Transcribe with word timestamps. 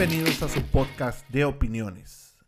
Bienvenidos 0.00 0.42
a 0.42 0.48
su 0.48 0.62
podcast 0.62 1.28
de 1.28 1.44
opiniones. 1.44 2.38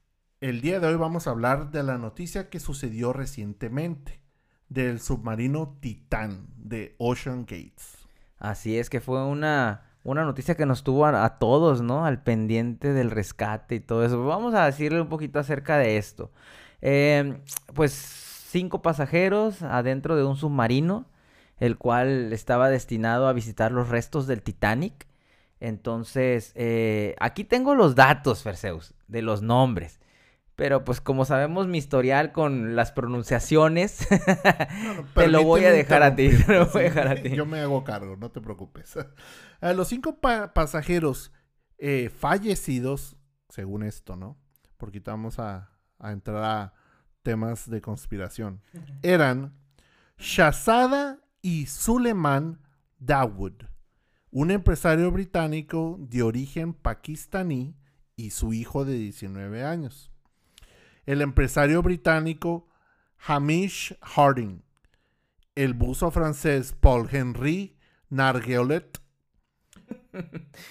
El 0.41 0.63
día 0.63 0.81
de 0.81 0.87
hoy 0.87 0.95
vamos 0.95 1.27
a 1.27 1.33
hablar 1.33 1.71
de 1.71 1.83
la 1.83 1.99
noticia 1.99 2.49
que 2.49 2.59
sucedió 2.59 3.13
recientemente 3.13 4.23
del 4.71 5.01
submarino 5.01 5.77
Titán 5.79 6.47
de 6.57 6.97
Ocean 6.97 7.41
Gates. 7.41 7.99
Así 8.39 8.79
es 8.79 8.89
que 8.89 9.03
fue 9.03 9.23
una, 9.23 9.91
una 10.03 10.25
noticia 10.25 10.55
que 10.55 10.65
nos 10.65 10.83
tuvo 10.83 11.05
a, 11.05 11.39
todos, 11.39 11.83
¿no? 11.83 12.07
Al 12.07 12.23
pendiente 12.23 12.95
del 12.95 13.11
rescate 13.11 13.75
y 13.75 13.81
todo 13.81 14.03
eso. 14.03 14.25
Vamos 14.25 14.55
a 14.55 14.65
decirle 14.65 15.03
un 15.03 15.11
poquito 15.11 15.39
acerca 15.39 15.77
de 15.77 15.99
esto. 15.99 16.33
Em, 16.81 17.43
pues 17.75 17.93
cinco 17.93 18.81
pasajeros 18.81 19.63
adentro 19.63 20.17
de 20.17 20.25
un 20.25 20.37
submarino, 20.37 21.05
el 21.59 21.77
cual 21.77 22.33
estaba 22.33 22.71
destinado 22.71 23.29
a 23.29 23.35
visitar 23.35 23.73
los 23.73 23.91
restos 23.91 24.27
del 24.27 24.41
Titanic. 24.41 25.07
Entonces, 25.63 26.51
eh, 26.57 27.15
aquí 27.21 27.45
tengo 27.45 27.77
los 27.77 27.95
datos, 27.95 28.43
Ferseus, 28.43 28.95
de 29.07 29.23
los 29.23 29.43
nombres. 29.43 30.01
Pero 30.57 30.83
pues 30.85 31.01
como 31.01 31.25
sabemos 31.25 31.69
mi 31.69 31.79
historial 31.79 32.33
con 32.33 32.75
las 32.75 32.91
pronunciaciones, 32.91 34.09
te 35.15 35.29
lo 35.29 35.45
voy 35.45 35.65
a 35.65 35.71
dejar 35.71 36.03
a 36.03 36.17
ti. 36.17 36.33
Yo 37.31 37.47
me 37.47 37.61
hago 37.61 37.85
cargo, 37.85 38.17
no 38.17 38.33
te 38.33 38.41
preocupes. 38.41 38.99
los 39.61 39.87
cinco 39.87 40.19
pasajeros 40.19 41.31
eh, 41.79 42.11
fallecidos, 42.11 43.17
según 43.49 43.85
esto, 43.85 44.17
¿no? 44.17 44.37
Porque 44.79 44.99
vamos 44.99 45.39
a, 45.39 45.71
a, 46.01 46.11
entrar 46.11 46.43
a 46.43 46.73
temas 47.23 47.71
de 47.71 47.81
conspiración. 47.81 48.63
Eran 49.03 49.55
Shazada 50.19 51.21
y 51.41 51.67
Suleiman 51.67 52.61
Dawood, 52.99 53.72
un 54.33 54.51
empresario 54.51 55.13
británico 55.13 55.97
de 56.01 56.25
origen 56.25 56.75
pakistaní 56.75 57.77
y 58.17 58.31
su 58.31 58.53
hijo 58.53 58.85
de 58.85 58.95
19 58.95 59.63
años 59.63 60.13
el 61.07 61.21
empresario 61.23 61.83
británico 61.83 62.69
Hamish 63.27 63.97
Harding, 64.01 64.63
el 65.55 65.75
buzo 65.75 66.11
francés 66.11 66.75
Paul 66.79 67.09
Henry 67.11 67.77
Nargeolet. 68.09 69.01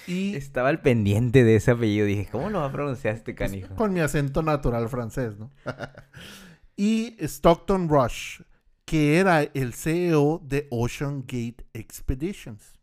y 0.06 0.34
estaba 0.36 0.68
al 0.68 0.80
pendiente 0.80 1.44
de 1.44 1.56
ese 1.56 1.70
apellido. 1.70 2.06
Dije, 2.06 2.28
¿cómo 2.30 2.50
lo 2.50 2.60
va 2.60 2.66
a 2.66 2.72
pronunciar 2.72 3.14
este 3.14 3.34
pues, 3.34 3.50
canijo? 3.50 3.74
Con 3.74 3.92
mi 3.92 4.00
acento 4.00 4.42
natural 4.42 4.88
francés, 4.88 5.38
¿no? 5.38 5.50
y 6.76 7.16
Stockton 7.20 7.88
Rush, 7.88 8.42
que 8.84 9.18
era 9.18 9.42
el 9.42 9.74
CEO 9.74 10.40
de 10.44 10.66
Ocean 10.70 11.22
Gate 11.22 11.66
Expeditions. 11.72 12.78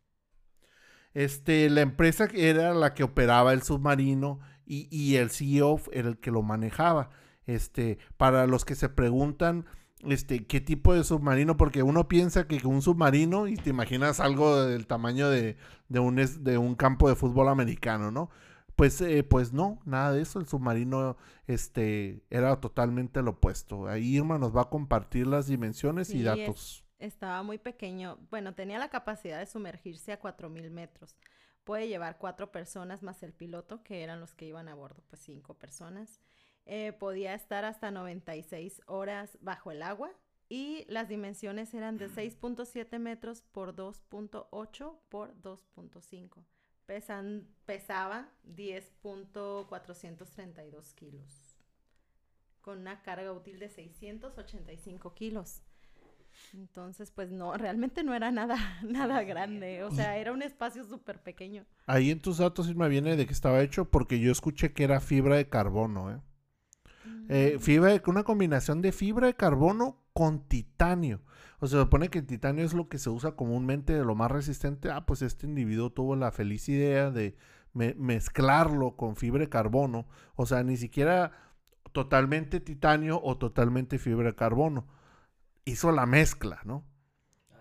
Este, 1.20 1.70
la 1.70 1.82
empresa 1.82 2.30
era 2.34 2.74
la 2.74 2.94
que 2.94 3.04
operaba 3.04 3.52
el 3.52 3.62
submarino 3.62 4.40
y, 4.66 4.88
y 4.90 5.18
el 5.18 5.32
CEO 5.32 5.82
era 5.92 6.08
el 6.08 6.18
que 6.18 6.32
lo 6.32 6.44
manejaba. 6.44 7.10
Este, 7.46 7.98
para 8.16 8.48
los 8.48 8.64
que 8.64 8.76
se 8.76 8.88
preguntan, 8.88 9.66
este, 10.08 10.48
qué 10.48 10.62
tipo 10.62 10.94
de 10.94 11.04
submarino, 11.04 11.58
porque 11.58 11.84
uno 11.84 12.08
piensa 12.08 12.48
que 12.48 12.66
un 12.66 12.82
submarino, 12.82 13.48
y 13.48 13.58
te 13.58 13.70
imaginas 13.70 14.22
algo 14.22 14.64
del 14.64 14.88
tamaño 14.88 15.30
de, 15.30 15.58
un, 15.90 16.16
de 16.16 16.58
un 16.58 16.76
campo 16.76 17.10
de 17.10 17.16
fútbol 17.16 17.50
americano, 17.50 18.12
¿no? 18.12 18.30
Pues, 18.78 19.02
eh, 19.02 19.24
pues 19.24 19.52
no, 19.52 19.82
nada 19.84 20.14
de 20.14 20.22
eso. 20.22 20.40
El 20.40 20.48
submarino 20.48 21.18
este, 21.48 22.24
era 22.30 22.62
totalmente 22.62 23.22
lo 23.22 23.32
opuesto. 23.32 23.90
Ahí 23.90 24.16
Irma 24.16 24.38
nos 24.38 24.56
va 24.56 24.62
a 24.62 24.70
compartir 24.70 25.28
las 25.28 25.48
dimensiones 25.48 26.12
y 26.12 26.24
datos. 26.24 26.86
Estaba 27.00 27.42
muy 27.44 27.58
pequeño. 27.58 28.18
Bueno, 28.30 28.54
tenía 28.54 28.78
la 28.78 28.90
capacidad 28.90 29.40
de 29.40 29.46
sumergirse 29.46 30.12
a 30.12 30.22
4.000 30.22 30.70
metros. 30.70 31.16
Puede 31.64 31.88
llevar 31.88 32.18
cuatro 32.18 32.52
personas 32.52 33.02
más 33.04 33.24
el 33.24 33.32
piloto, 33.34 33.84
que 33.84 34.04
eran 34.04 34.20
los 34.20 34.34
que 34.34 34.46
iban 34.46 34.68
a 34.70 34.76
bordo, 34.76 35.04
pues 35.10 35.22
cinco 35.22 35.54
personas. 35.56 36.20
Eh, 36.66 36.94
podía 36.94 37.34
estar 37.34 37.66
hasta 37.66 37.92
96 37.92 38.82
horas 38.86 39.38
bajo 39.42 39.72
el 39.72 39.82
agua 39.82 40.12
y 40.50 40.86
las 40.88 41.10
dimensiones 41.10 41.74
eran 41.74 41.98
de 41.98 42.10
6.7 42.10 43.00
metros 43.00 43.42
por 43.42 43.76
2.8 43.76 45.00
por 45.10 45.36
2.5. 45.42 46.46
Pesan, 46.86 47.48
pesaba 47.66 48.30
10.432 48.46 50.94
kilos 50.96 51.50
con 52.62 52.80
una 52.80 53.02
carga 53.02 53.32
útil 53.32 53.60
de 53.60 53.70
685 53.70 55.14
kilos. 55.14 55.62
Entonces, 56.54 57.12
pues 57.12 57.32
no, 57.32 57.56
realmente 57.56 58.04
no 58.04 58.14
era 58.14 58.32
nada, 58.32 58.58
nada 58.84 59.24
grande. 59.24 59.84
O 59.84 59.92
sea, 59.92 60.18
era 60.18 60.32
un 60.32 60.42
espacio 60.42 60.84
súper 60.84 61.22
pequeño. 61.22 61.66
Ahí 61.86 62.12
en 62.12 62.20
tus 62.20 62.38
datos 62.38 62.74
me 62.76 62.90
viene 62.90 63.16
de 63.16 63.26
que 63.26 63.34
estaba 63.34 63.62
hecho 63.62 63.86
porque 63.86 64.20
yo 64.20 64.32
escuché 64.32 64.74
que 64.74 64.84
era 64.84 65.00
fibra 65.00 65.36
de 65.36 65.50
carbono, 65.50 66.12
¿eh? 66.12 66.20
Eh, 67.32 67.58
fibra, 67.60 68.02
una 68.08 68.24
combinación 68.24 68.82
de 68.82 68.92
fibra 68.92 69.28
de 69.28 69.36
carbono 69.36 70.02
con 70.14 70.48
titanio. 70.48 71.22
O 71.60 71.68
sea, 71.68 71.80
se 71.80 71.84
supone 71.84 72.10
que 72.10 72.20
el 72.20 72.26
titanio 72.26 72.66
es 72.66 72.74
lo 72.74 72.90
que 72.90 72.98
se 72.98 73.10
usa 73.10 73.34
comúnmente 73.34 73.94
de 73.94 74.04
lo 74.04 74.16
más 74.16 74.32
resistente. 74.32 74.90
Ah, 74.90 75.06
pues 75.06 75.22
este 75.22 75.46
individuo 75.46 75.92
tuvo 75.92 76.16
la 76.16 76.32
feliz 76.32 76.68
idea 76.70 77.12
de 77.12 77.38
mezclarlo 77.74 78.96
con 78.96 79.16
fibra 79.16 79.42
de 79.42 79.50
carbono. 79.50 80.08
O 80.36 80.48
sea, 80.48 80.64
ni 80.64 80.76
siquiera 80.78 81.32
totalmente 81.92 82.60
titanio 82.60 83.22
o 83.22 83.38
totalmente 83.38 84.00
fibra 84.00 84.30
de 84.30 84.36
carbono. 84.36 84.88
Hizo 85.70 85.92
la 85.92 86.06
mezcla, 86.06 86.62
¿no? 86.66 86.84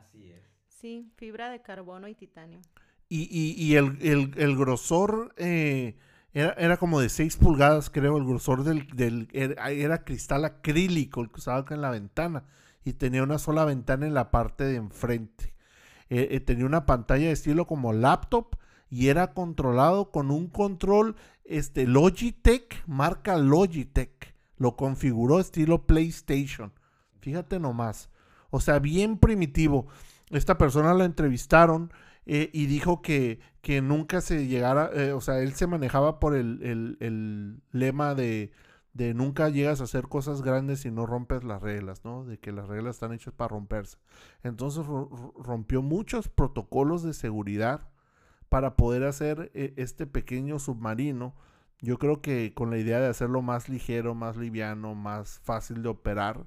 Así 0.01 0.31
es. 0.31 0.43
Sí, 0.67 1.13
fibra 1.17 1.51
de 1.51 1.61
carbono 1.61 2.09
y 2.09 2.15
titanio. 2.15 2.61
Y, 3.11 3.75
el, 3.75 4.57
grosor 4.57 5.35
eh, 5.37 5.97
era, 6.33 6.77
como 6.77 7.01
de 7.01 7.09
6 7.09 7.37
pulgadas, 7.37 7.91
creo, 7.91 8.17
el 8.19 8.25
grosor 8.25 8.65
del, 8.65 9.29
era, 9.33 10.05
cristal 10.05 10.45
acrílico 10.45 11.23
el 11.23 11.31
que 11.31 11.37
usaba 11.37 11.59
acá 11.59 11.75
en 11.75 11.81
la 11.81 11.91
ventana. 11.91 12.45
Y 12.85 12.95
tenía 12.95 13.23
una 13.23 13.39
sola 13.39 13.65
ventana 13.65 14.07
en 14.07 14.15
la 14.15 14.31
parte 14.31 14.65
de 14.65 14.77
enfrente. 14.77 15.55
Eh, 16.11 16.29
eh, 16.31 16.41
tenía 16.41 16.65
una 16.65 16.87
pantalla 16.87 17.27
de 17.27 17.33
estilo 17.33 17.67
como 17.67 17.93
laptop 17.93 18.57
y 18.89 19.09
era 19.09 19.35
controlado 19.35 20.11
con 20.11 20.31
un 20.31 20.49
control 20.49 21.17
este, 21.45 21.87
Logitech, 21.87 22.83
marca 22.87 23.37
Logitech. 23.37 24.35
Lo 24.57 24.77
configuró 24.77 25.41
estilo 25.41 25.87
PlayStation. 25.87 26.73
Fíjate 27.21 27.59
nomás. 27.59 28.11
O 28.51 28.61
sea, 28.61 28.79
bien 28.79 29.19
primitivo. 29.19 29.87
Esta 30.31 30.59
persona 30.59 30.95
la 30.95 31.05
entrevistaron 31.05 31.93
eh, 32.27 32.51
y 32.53 32.67
dijo 32.67 33.01
que, 33.01 33.41
que, 33.63 33.81
nunca 33.81 34.21
se 34.21 34.47
llegara, 34.47 34.91
eh, 34.93 35.13
o 35.13 35.21
sea, 35.21 35.41
él 35.41 35.55
se 35.55 35.67
manejaba 35.67 36.21
por 36.21 36.35
el, 36.37 37.63
lema 37.73 38.15
de, 38.15 38.53
de, 38.93 39.15
nunca 39.15 39.49
llegas 39.49 39.81
a 39.81 39.85
hacer 39.85 40.09
cosas 40.09 40.43
grandes 40.43 40.81
si 40.81 40.91
no 40.91 41.07
rompes 41.07 41.43
las 41.45 41.63
reglas, 41.63 42.05
¿no? 42.05 42.27
De 42.27 42.39
que 42.39 42.53
las 42.53 42.69
reglas 42.69 42.97
están 42.97 43.13
hechas 43.13 43.33
para 43.33 43.49
romperse. 43.49 43.97
Entonces 44.43 44.85
rompió 45.39 45.81
muchos 45.81 46.29
protocolos 46.29 47.03
de 47.03 47.15
seguridad 47.15 47.89
para 48.51 48.77
poder 48.77 49.05
hacer 49.05 49.51
eh, 49.55 49.73
este 49.77 50.07
pequeño 50.07 50.59
submarino. 50.59 51.35
Yo 51.81 51.99
creo 51.99 52.21
que 52.21 52.53
con 52.55 52.71
la 52.71 52.79
idea 52.79 53.01
de 53.01 53.09
hacerlo 53.09 53.41
más 53.41 53.69
ligero, 53.69 54.15
más 54.15 54.37
liviano, 54.37 54.95
más 54.95 55.41
fácil 55.45 55.83
de 55.83 55.89
operar. 55.89 56.47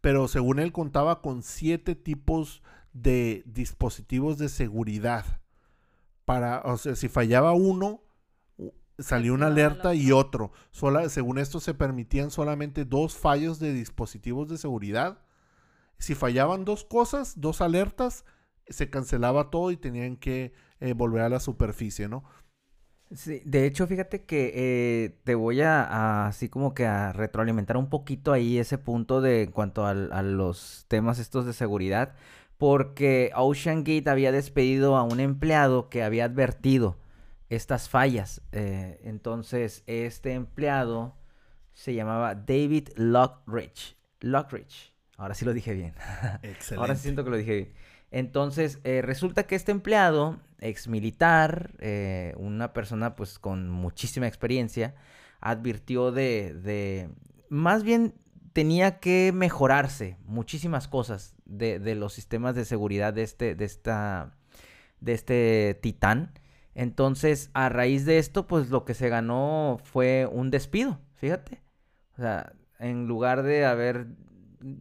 Pero 0.00 0.28
según 0.28 0.58
él 0.58 0.72
contaba 0.72 1.20
con 1.20 1.42
siete 1.42 1.94
tipos 1.94 2.62
de 2.92 3.42
dispositivos 3.46 4.38
de 4.38 4.48
seguridad. 4.48 5.24
Para, 6.24 6.60
o 6.64 6.76
sea, 6.76 6.94
si 6.94 7.08
fallaba 7.08 7.52
uno, 7.52 8.02
salió 8.98 9.34
una 9.34 9.46
alerta 9.46 9.94
y 9.94 10.12
otro. 10.12 10.52
Sola, 10.70 11.08
según 11.08 11.38
esto 11.38 11.60
se 11.60 11.74
permitían 11.74 12.30
solamente 12.30 12.84
dos 12.84 13.16
fallos 13.16 13.58
de 13.58 13.72
dispositivos 13.72 14.48
de 14.48 14.58
seguridad. 14.58 15.22
Si 15.98 16.14
fallaban 16.14 16.64
dos 16.64 16.84
cosas, 16.84 17.40
dos 17.40 17.60
alertas, 17.60 18.24
se 18.68 18.90
cancelaba 18.90 19.50
todo 19.50 19.70
y 19.70 19.76
tenían 19.76 20.16
que 20.16 20.52
eh, 20.80 20.92
volver 20.92 21.22
a 21.22 21.28
la 21.28 21.40
superficie, 21.40 22.08
¿no? 22.08 22.24
Sí, 23.14 23.40
de 23.44 23.64
hecho, 23.66 23.86
fíjate 23.86 24.24
que 24.24 24.52
eh, 24.54 25.18
te 25.24 25.34
voy 25.34 25.62
a, 25.62 26.26
así 26.26 26.48
como 26.48 26.74
que 26.74 26.86
a 26.86 27.12
retroalimentar 27.12 27.76
un 27.76 27.88
poquito 27.88 28.32
ahí 28.32 28.58
ese 28.58 28.76
punto 28.76 29.20
de 29.20 29.44
en 29.44 29.50
cuanto 29.52 29.86
a 29.86 29.94
los 29.94 30.84
temas 30.88 31.18
estos 31.18 31.46
de 31.46 31.54
seguridad 31.54 32.14
porque 32.58 33.30
Ocean 33.36 33.84
Gate 33.84 34.10
había 34.10 34.32
despedido 34.32 34.96
a 34.96 35.04
un 35.04 35.20
empleado 35.20 35.88
que 35.88 36.02
había 36.02 36.24
advertido 36.24 36.98
estas 37.48 37.88
fallas. 37.88 38.42
Eh, 38.52 39.00
entonces, 39.04 39.84
este 39.86 40.34
empleado 40.34 41.16
se 41.72 41.94
llamaba 41.94 42.34
David 42.34 42.88
Lockridge. 42.96 43.96
Lockridge. 44.20 44.92
Ahora 45.16 45.34
sí 45.34 45.44
lo 45.44 45.54
dije 45.54 45.72
bien. 45.72 45.94
Excelente. 46.42 46.74
Ahora 46.76 46.96
sí 46.96 47.02
siento 47.02 47.24
que 47.24 47.30
lo 47.30 47.36
dije 47.36 47.54
bien. 47.54 47.72
Entonces, 48.10 48.80
eh, 48.84 49.02
resulta 49.02 49.46
que 49.46 49.54
este 49.54 49.72
empleado, 49.72 50.38
ex 50.60 50.88
militar, 50.88 51.72
eh, 51.78 52.34
una 52.38 52.72
persona 52.72 53.16
pues 53.16 53.38
con 53.38 53.68
muchísima 53.68 54.26
experiencia, 54.26 54.94
advirtió 55.40 56.10
de, 56.10 56.54
de, 56.54 57.10
más 57.48 57.82
bien 57.82 58.14
tenía 58.52 58.98
que 58.98 59.30
mejorarse 59.32 60.16
muchísimas 60.24 60.88
cosas 60.88 61.36
de, 61.44 61.78
los 61.94 62.12
sistemas 62.12 62.54
de 62.54 62.64
seguridad 62.64 63.12
de 63.12 63.22
este, 63.22 63.54
de 63.54 63.64
esta, 63.64 64.36
de 65.00 65.12
este 65.12 65.78
titán. 65.80 66.32
Entonces, 66.74 67.50
a 67.54 67.68
raíz 67.68 68.04
de 68.04 68.18
esto, 68.18 68.46
pues 68.46 68.70
lo 68.70 68.84
que 68.84 68.94
se 68.94 69.08
ganó 69.08 69.78
fue 69.84 70.28
un 70.30 70.50
despido, 70.50 70.98
fíjate. 71.14 71.62
O 72.16 72.20
sea, 72.20 72.52
en 72.78 73.06
lugar 73.06 73.42
de 73.42 73.64
haber 73.64 74.06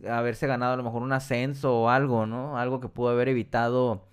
haberse 0.10 0.48
ganado 0.48 0.74
a 0.74 0.78
lo 0.78 0.84
mejor 0.84 1.02
un 1.04 1.14
ascenso 1.14 1.82
o 1.82 1.90
algo, 1.90 2.26
¿no? 2.26 2.58
Algo 2.58 2.80
que 2.80 2.90
pudo 2.90 3.10
haber 3.10 3.30
evitado 3.30 4.08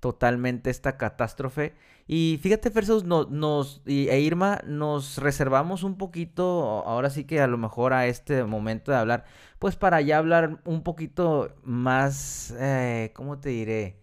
totalmente 0.00 0.70
esta 0.70 0.96
catástrofe. 0.96 1.74
Y 2.06 2.40
fíjate, 2.42 2.70
Fersos, 2.70 3.04
nos, 3.04 3.82
e 3.86 4.20
Irma, 4.20 4.60
nos 4.66 5.18
reservamos 5.18 5.84
un 5.84 5.96
poquito, 5.96 6.82
ahora 6.86 7.10
sí 7.10 7.24
que 7.24 7.40
a 7.40 7.46
lo 7.46 7.58
mejor 7.58 7.92
a 7.92 8.06
este 8.06 8.44
momento 8.44 8.90
de 8.90 8.98
hablar, 8.98 9.24
pues 9.58 9.76
para 9.76 10.00
ya 10.00 10.18
hablar 10.18 10.60
un 10.64 10.82
poquito 10.82 11.54
más, 11.62 12.54
eh, 12.58 13.12
¿cómo 13.14 13.38
te 13.38 13.50
diré? 13.50 14.00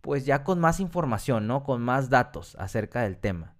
pues 0.00 0.24
ya 0.24 0.44
con 0.44 0.60
más 0.60 0.80
información, 0.80 1.46
¿no? 1.46 1.62
Con 1.62 1.82
más 1.82 2.10
datos 2.10 2.56
acerca 2.58 3.02
del 3.02 3.18
tema. 3.18 3.54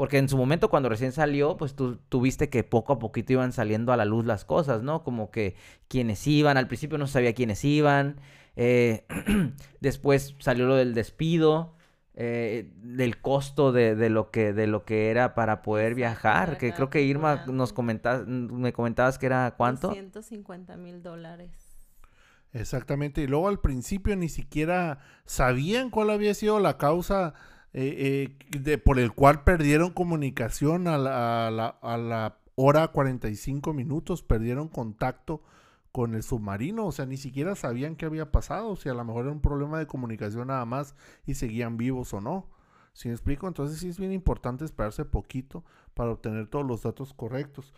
Porque 0.00 0.16
en 0.16 0.30
su 0.30 0.38
momento 0.38 0.70
cuando 0.70 0.88
recién 0.88 1.12
salió, 1.12 1.58
pues 1.58 1.74
tú 1.74 1.98
tuviste 2.08 2.48
que 2.48 2.64
poco 2.64 2.94
a 2.94 2.98
poquito 2.98 3.34
iban 3.34 3.52
saliendo 3.52 3.92
a 3.92 3.98
la 3.98 4.06
luz 4.06 4.24
las 4.24 4.46
cosas, 4.46 4.82
¿no? 4.82 5.04
Como 5.04 5.30
que 5.30 5.56
quienes 5.88 6.26
iban, 6.26 6.56
al 6.56 6.68
principio 6.68 6.96
no 6.96 7.06
sabía 7.06 7.34
quiénes 7.34 7.62
iban, 7.66 8.18
eh, 8.56 9.04
después 9.80 10.36
salió 10.38 10.64
lo 10.64 10.76
del 10.76 10.94
despido, 10.94 11.74
eh, 12.14 12.72
del 12.76 13.20
costo 13.20 13.72
de, 13.72 14.08
lo 14.08 14.30
que, 14.30 14.54
de 14.54 14.66
lo 14.66 14.86
que 14.86 15.10
era 15.10 15.34
para 15.34 15.60
poder 15.60 15.94
viajar, 15.94 16.56
que 16.56 16.72
creo 16.72 16.88
que 16.88 17.02
Irma 17.02 17.44
nos 17.46 17.74
comentas, 17.74 18.26
me 18.26 18.72
comentabas 18.72 19.18
que 19.18 19.26
era 19.26 19.54
cuánto. 19.58 19.92
150 19.92 20.78
mil 20.78 21.02
dólares. 21.02 21.50
Exactamente, 22.54 23.20
y 23.20 23.26
luego 23.26 23.48
al 23.48 23.60
principio 23.60 24.16
ni 24.16 24.30
siquiera 24.30 25.00
sabían 25.26 25.90
cuál 25.90 26.08
había 26.08 26.32
sido 26.32 26.58
la 26.58 26.78
causa 26.78 27.34
eh, 27.72 28.36
eh, 28.52 28.58
de, 28.58 28.78
por 28.78 28.98
el 28.98 29.12
cual 29.12 29.44
perdieron 29.44 29.92
comunicación 29.92 30.88
a 30.88 30.98
la, 30.98 31.46
a 31.46 31.50
la, 31.50 31.66
a 31.66 31.96
la 31.96 32.38
hora 32.56 32.88
45 32.88 33.72
minutos, 33.72 34.22
perdieron 34.22 34.68
contacto 34.68 35.42
con 35.92 36.14
el 36.14 36.22
submarino, 36.22 36.86
o 36.86 36.92
sea, 36.92 37.06
ni 37.06 37.16
siquiera 37.16 37.54
sabían 37.56 37.96
qué 37.96 38.06
había 38.06 38.30
pasado, 38.30 38.76
si 38.76 38.88
a 38.88 38.94
lo 38.94 39.04
mejor 39.04 39.24
era 39.24 39.32
un 39.32 39.40
problema 39.40 39.78
de 39.78 39.86
comunicación 39.86 40.48
nada 40.48 40.64
más 40.64 40.94
y 41.26 41.34
seguían 41.34 41.76
vivos 41.76 42.14
o 42.14 42.20
no. 42.20 42.48
¿Sí 42.92 43.08
me 43.08 43.14
explico? 43.14 43.48
Entonces 43.48 43.78
sí 43.78 43.88
es 43.88 43.98
bien 43.98 44.12
importante 44.12 44.64
esperarse 44.64 45.04
poquito 45.04 45.64
para 45.94 46.10
obtener 46.10 46.48
todos 46.48 46.66
los 46.66 46.82
datos 46.82 47.14
correctos. 47.14 47.72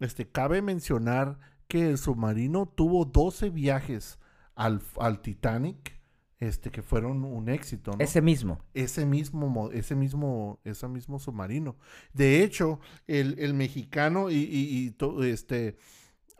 Este, 0.00 0.28
cabe 0.28 0.62
mencionar 0.62 1.38
que 1.68 1.90
el 1.90 1.98
submarino 1.98 2.66
tuvo 2.66 3.04
12 3.04 3.50
viajes 3.50 4.18
al, 4.54 4.80
al 4.98 5.20
Titanic, 5.20 6.00
este, 6.42 6.70
que 6.70 6.82
fueron 6.82 7.22
un 7.22 7.48
éxito, 7.48 7.92
Ese 8.00 8.20
mismo. 8.20 8.58
Ese 8.74 9.06
mismo, 9.06 9.70
ese 9.72 9.94
mismo, 9.94 10.58
ese 10.64 10.88
mismo 10.88 11.20
submarino. 11.20 11.76
De 12.14 12.42
hecho, 12.42 12.80
el, 13.06 13.36
el 13.38 13.54
mexicano 13.54 14.28
y, 14.28 14.34
y, 14.34 14.96
este 15.24 15.76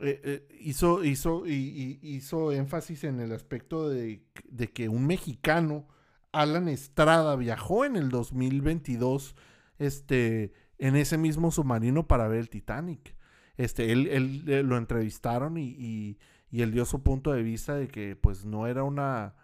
eh, 0.01 0.21
eh, 0.25 0.49
hizo, 0.59 1.05
hizo, 1.05 1.47
y, 1.47 2.01
hizo 2.03 2.51
énfasis 2.51 3.05
en 3.05 3.21
el 3.21 3.31
aspecto 3.31 3.89
de, 3.89 4.25
de, 4.49 4.73
que 4.73 4.89
un 4.89 5.07
mexicano, 5.07 5.87
Alan 6.33 6.67
Estrada, 6.67 7.37
viajó 7.37 7.85
en 7.85 7.95
el 7.95 8.09
2022, 8.09 9.37
este, 9.79 10.53
en 10.79 10.97
ese 10.97 11.17
mismo 11.17 11.53
submarino 11.53 12.09
para 12.09 12.27
ver 12.27 12.41
el 12.41 12.51
Titanic. 12.51 13.15
Este, 13.57 13.93
él, 13.93 14.09
él, 14.09 14.45
eh, 14.49 14.65
lo 14.65 14.79
entrevistaron 14.79 15.59
y, 15.59 15.77
y, 15.79 16.19
y, 16.51 16.63
él 16.63 16.73
dio 16.73 16.87
su 16.87 17.05
punto 17.05 17.31
de 17.31 17.45
vista 17.45 17.77
de 17.77 17.87
que 17.87 18.17
pues 18.17 18.45
no 18.45 18.67
era 18.67 18.83
una 18.83 19.37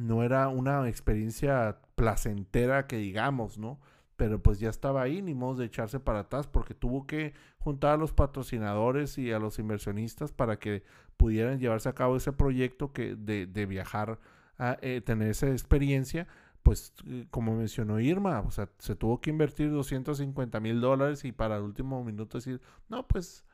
no 0.00 0.22
era 0.22 0.48
una 0.48 0.88
experiencia 0.88 1.78
placentera 1.94 2.86
que 2.86 2.96
digamos, 2.96 3.58
¿no? 3.58 3.80
Pero 4.16 4.42
pues 4.42 4.60
ya 4.60 4.68
estaba 4.68 5.02
ahí, 5.02 5.22
ni 5.22 5.34
modo 5.34 5.60
de 5.60 5.66
echarse 5.66 6.00
para 6.00 6.20
atrás, 6.20 6.46
porque 6.46 6.74
tuvo 6.74 7.06
que 7.06 7.34
juntar 7.58 7.94
a 7.94 7.96
los 7.96 8.12
patrocinadores 8.12 9.16
y 9.18 9.32
a 9.32 9.38
los 9.38 9.58
inversionistas 9.58 10.32
para 10.32 10.58
que 10.58 10.82
pudieran 11.16 11.58
llevarse 11.58 11.88
a 11.88 11.94
cabo 11.94 12.16
ese 12.16 12.32
proyecto 12.32 12.92
que 12.92 13.16
de, 13.16 13.46
de 13.46 13.66
viajar, 13.66 14.18
a 14.58 14.76
eh, 14.82 15.00
tener 15.00 15.30
esa 15.30 15.48
experiencia 15.48 16.26
pues 16.62 16.92
eh, 17.06 17.26
como 17.30 17.56
mencionó 17.56 18.00
Irma, 18.00 18.40
o 18.40 18.50
sea, 18.50 18.68
se 18.78 18.94
tuvo 18.94 19.20
que 19.20 19.30
invertir 19.30 19.70
250 19.70 20.60
mil 20.60 20.80
dólares 20.80 21.24
y 21.24 21.32
para 21.32 21.56
el 21.56 21.62
último 21.62 22.04
minuto 22.04 22.38
decir, 22.38 22.60
no, 22.88 23.06
pues 23.06 23.44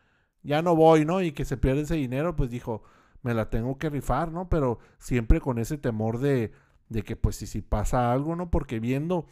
ya 0.42 0.62
no 0.62 0.74
voy, 0.74 1.04
¿no? 1.04 1.22
Y 1.22 1.32
que 1.32 1.44
se 1.44 1.56
pierde 1.56 1.82
ese 1.82 1.94
dinero, 1.94 2.34
pues 2.36 2.50
dijo, 2.50 2.82
me 3.26 3.34
la 3.34 3.50
tengo 3.50 3.76
que 3.76 3.90
rifar, 3.90 4.30
¿no? 4.30 4.48
Pero 4.48 4.78
siempre 4.98 5.40
con 5.40 5.58
ese 5.58 5.78
temor 5.78 6.20
de, 6.20 6.52
de 6.88 7.02
que 7.02 7.16
pues 7.16 7.34
si, 7.34 7.48
si 7.48 7.60
pasa 7.60 8.12
algo, 8.12 8.36
¿no? 8.36 8.52
Porque 8.52 8.78
viendo, 8.78 9.26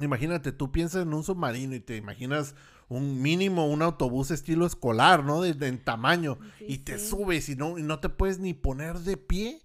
imagínate, 0.00 0.52
tú 0.52 0.72
piensas 0.72 1.02
en 1.02 1.12
un 1.12 1.22
submarino 1.22 1.74
y 1.74 1.80
te 1.80 1.98
imaginas 1.98 2.54
un 2.88 3.20
mínimo, 3.20 3.66
un 3.66 3.82
autobús 3.82 4.30
estilo 4.30 4.64
escolar, 4.64 5.22
¿no? 5.22 5.42
De, 5.42 5.50
en 5.68 5.84
tamaño, 5.84 6.38
y 6.60 6.78
te 6.78 6.98
subes 6.98 7.50
y 7.50 7.56
no, 7.56 7.76
y 7.76 7.82
no 7.82 8.00
te 8.00 8.08
puedes 8.08 8.38
ni 8.38 8.54
poner 8.54 9.00
de 9.00 9.18
pie, 9.18 9.60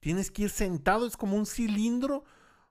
tienes 0.00 0.32
que 0.32 0.42
ir 0.42 0.50
sentado, 0.50 1.06
es 1.06 1.16
como 1.16 1.36
un 1.36 1.46
cilindro 1.46 2.24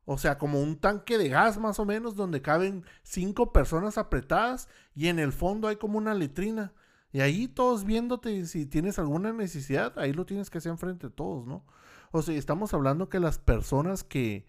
o 0.05 0.19
sea, 0.19 0.37
como 0.37 0.61
un 0.61 0.77
tanque 0.77 1.17
de 1.17 1.29
gas 1.29 1.57
más 1.57 1.79
o 1.79 1.85
menos, 1.85 2.15
donde 2.15 2.41
caben 2.41 2.85
cinco 3.01 3.51
personas 3.51 3.97
apretadas 3.97 4.69
y 4.93 5.07
en 5.07 5.17
el 5.17 5.31
fondo 5.31 5.67
hay 5.67 5.77
como 5.77 5.97
una 5.97 6.13
letrina. 6.13 6.73
Y 7.15 7.21
ahí 7.21 7.47
todos 7.47 7.85
viéndote, 7.85 8.45
si 8.45 8.65
tienes 8.65 8.99
alguna 8.99 9.31
necesidad, 9.31 9.97
ahí 9.97 10.11
lo 10.11 10.25
tienes 10.25 10.49
que 10.49 10.57
hacer 10.57 10.73
enfrente 10.73 11.07
de 11.07 11.13
todos, 11.13 11.47
¿no? 11.47 11.63
O 12.11 12.21
sea, 12.21 12.35
estamos 12.35 12.73
hablando 12.73 13.07
que 13.07 13.21
las 13.21 13.37
personas 13.37 14.03
que, 14.03 14.45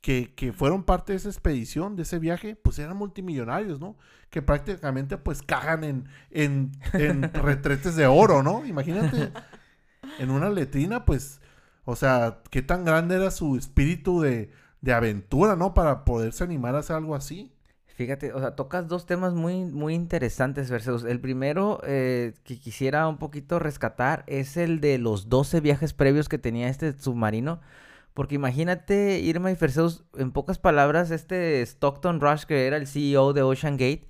que, 0.00 0.32
que, 0.32 0.52
fueron 0.52 0.84
parte 0.84 1.12
de 1.12 1.16
esa 1.16 1.28
expedición, 1.28 1.96
de 1.96 2.02
ese 2.02 2.20
viaje, 2.20 2.54
pues 2.54 2.78
eran 2.78 2.96
multimillonarios, 2.96 3.80
¿no? 3.80 3.96
Que 4.30 4.42
prácticamente 4.42 5.18
pues 5.18 5.42
cagan 5.42 5.82
en, 5.82 6.08
en, 6.30 6.70
en 6.92 7.22
retretes 7.34 7.96
de 7.96 8.06
oro, 8.06 8.44
¿no? 8.44 8.64
Imagínate, 8.64 9.32
en 10.20 10.30
una 10.30 10.50
letrina, 10.50 11.04
pues, 11.04 11.40
o 11.84 11.96
sea, 11.96 12.42
qué 12.52 12.62
tan 12.62 12.84
grande 12.84 13.16
era 13.16 13.32
su 13.32 13.56
espíritu 13.56 14.20
de 14.20 14.52
de 14.84 14.92
aventura, 14.92 15.56
¿no? 15.56 15.72
Para 15.72 16.04
poderse 16.04 16.44
animar 16.44 16.74
a 16.74 16.80
hacer 16.80 16.96
algo 16.96 17.14
así. 17.14 17.50
Fíjate, 17.94 18.32
o 18.32 18.40
sea, 18.40 18.56
tocas 18.56 18.88
dos 18.88 19.06
temas 19.06 19.34
muy, 19.34 19.64
muy 19.64 19.94
interesantes, 19.94 20.70
Verseus. 20.70 21.04
El 21.04 21.20
primero 21.20 21.80
eh, 21.84 22.34
que 22.44 22.58
quisiera 22.58 23.06
un 23.08 23.18
poquito 23.18 23.58
rescatar 23.58 24.24
es 24.26 24.56
el 24.56 24.80
de 24.80 24.98
los 24.98 25.28
12 25.28 25.60
viajes 25.60 25.92
previos 25.92 26.28
que 26.28 26.38
tenía 26.38 26.68
este 26.68 26.92
submarino. 26.98 27.60
Porque 28.14 28.36
imagínate, 28.36 29.20
Irma 29.20 29.50
y 29.50 29.54
Verseus, 29.56 30.04
en 30.16 30.32
pocas 30.32 30.58
palabras, 30.58 31.10
este 31.10 31.62
Stockton 31.62 32.20
Rush, 32.20 32.44
que 32.44 32.66
era 32.66 32.76
el 32.76 32.86
CEO 32.86 33.32
de 33.32 33.42
Ocean 33.42 33.76
Gate, 33.76 34.08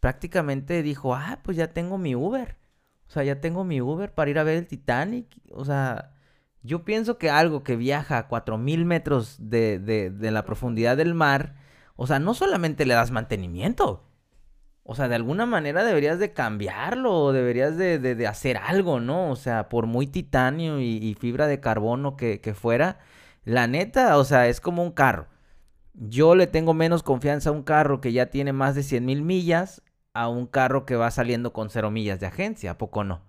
prácticamente 0.00 0.82
dijo, 0.82 1.14
ah, 1.14 1.40
pues 1.42 1.56
ya 1.56 1.72
tengo 1.72 1.98
mi 1.98 2.14
Uber. 2.14 2.56
O 3.08 3.10
sea, 3.10 3.24
ya 3.24 3.40
tengo 3.40 3.64
mi 3.64 3.80
Uber 3.80 4.14
para 4.14 4.30
ir 4.30 4.38
a 4.38 4.44
ver 4.44 4.56
el 4.56 4.66
Titanic. 4.66 5.26
O 5.52 5.64
sea, 5.64 6.12
yo 6.62 6.84
pienso 6.84 7.18
que 7.18 7.30
algo 7.30 7.62
que 7.64 7.76
viaja 7.76 8.18
a 8.18 8.28
4000 8.28 8.84
metros 8.84 9.36
de, 9.38 9.78
de, 9.78 10.30
la 10.30 10.44
profundidad 10.44 10.96
del 10.96 11.14
mar, 11.14 11.56
o 12.00 12.06
sea, 12.06 12.20
no 12.20 12.32
solamente 12.32 12.86
le 12.86 12.94
das 12.94 13.10
mantenimiento. 13.10 14.04
O 14.84 14.94
sea, 14.94 15.08
de 15.08 15.16
alguna 15.16 15.46
manera 15.46 15.82
deberías 15.84 16.20
de 16.20 16.32
cambiarlo, 16.32 17.32
deberías 17.32 17.76
de, 17.76 17.98
de, 17.98 18.26
hacer 18.28 18.56
algo, 18.56 19.00
¿no? 19.00 19.30
O 19.32 19.36
sea, 19.36 19.68
por 19.68 19.86
muy 19.86 20.06
titanio 20.06 20.80
y, 20.80 21.14
fibra 21.20 21.48
de 21.48 21.58
carbono 21.58 22.16
que, 22.16 22.40
que, 22.40 22.54
fuera, 22.54 23.00
la 23.44 23.66
neta, 23.66 24.16
o 24.16 24.24
sea, 24.24 24.46
es 24.46 24.60
como 24.60 24.84
un 24.84 24.92
carro. 24.92 25.26
Yo 25.94 26.36
le 26.36 26.46
tengo 26.46 26.72
menos 26.72 27.02
confianza 27.02 27.50
a 27.50 27.52
un 27.52 27.64
carro 27.64 28.00
que 28.00 28.12
ya 28.12 28.26
tiene 28.26 28.52
más 28.52 28.76
de 28.76 28.84
100 28.84 29.04
mil 29.04 29.22
millas 29.22 29.82
a 30.14 30.28
un 30.28 30.46
carro 30.46 30.86
que 30.86 30.94
va 30.96 31.10
saliendo 31.10 31.52
con 31.52 31.68
cero 31.68 31.90
millas 31.90 32.20
de 32.20 32.26
agencia, 32.26 32.72
¿a 32.72 32.78
poco 32.78 33.02
no? 33.02 33.22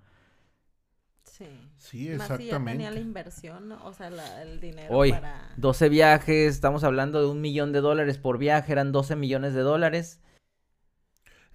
Sí, 1.80 2.10
exactamente. 2.10 2.72
tenía 2.72 2.92
la 2.92 3.00
inversión, 3.00 3.72
o 3.72 3.94
sea, 3.94 4.10
el 4.42 4.60
dinero 4.60 4.94
Hoy, 4.94 5.16
12 5.56 5.90
viajes, 5.90 6.54
estamos 6.54 6.84
hablando 6.84 7.22
de 7.22 7.28
un 7.28 7.40
millón 7.40 7.72
de 7.72 7.80
dólares 7.80 8.18
por 8.18 8.38
viaje, 8.38 8.74
eran 8.74 8.92
12 8.92 9.16
millones 9.16 9.54
de 9.54 9.62
dólares. 9.62 10.20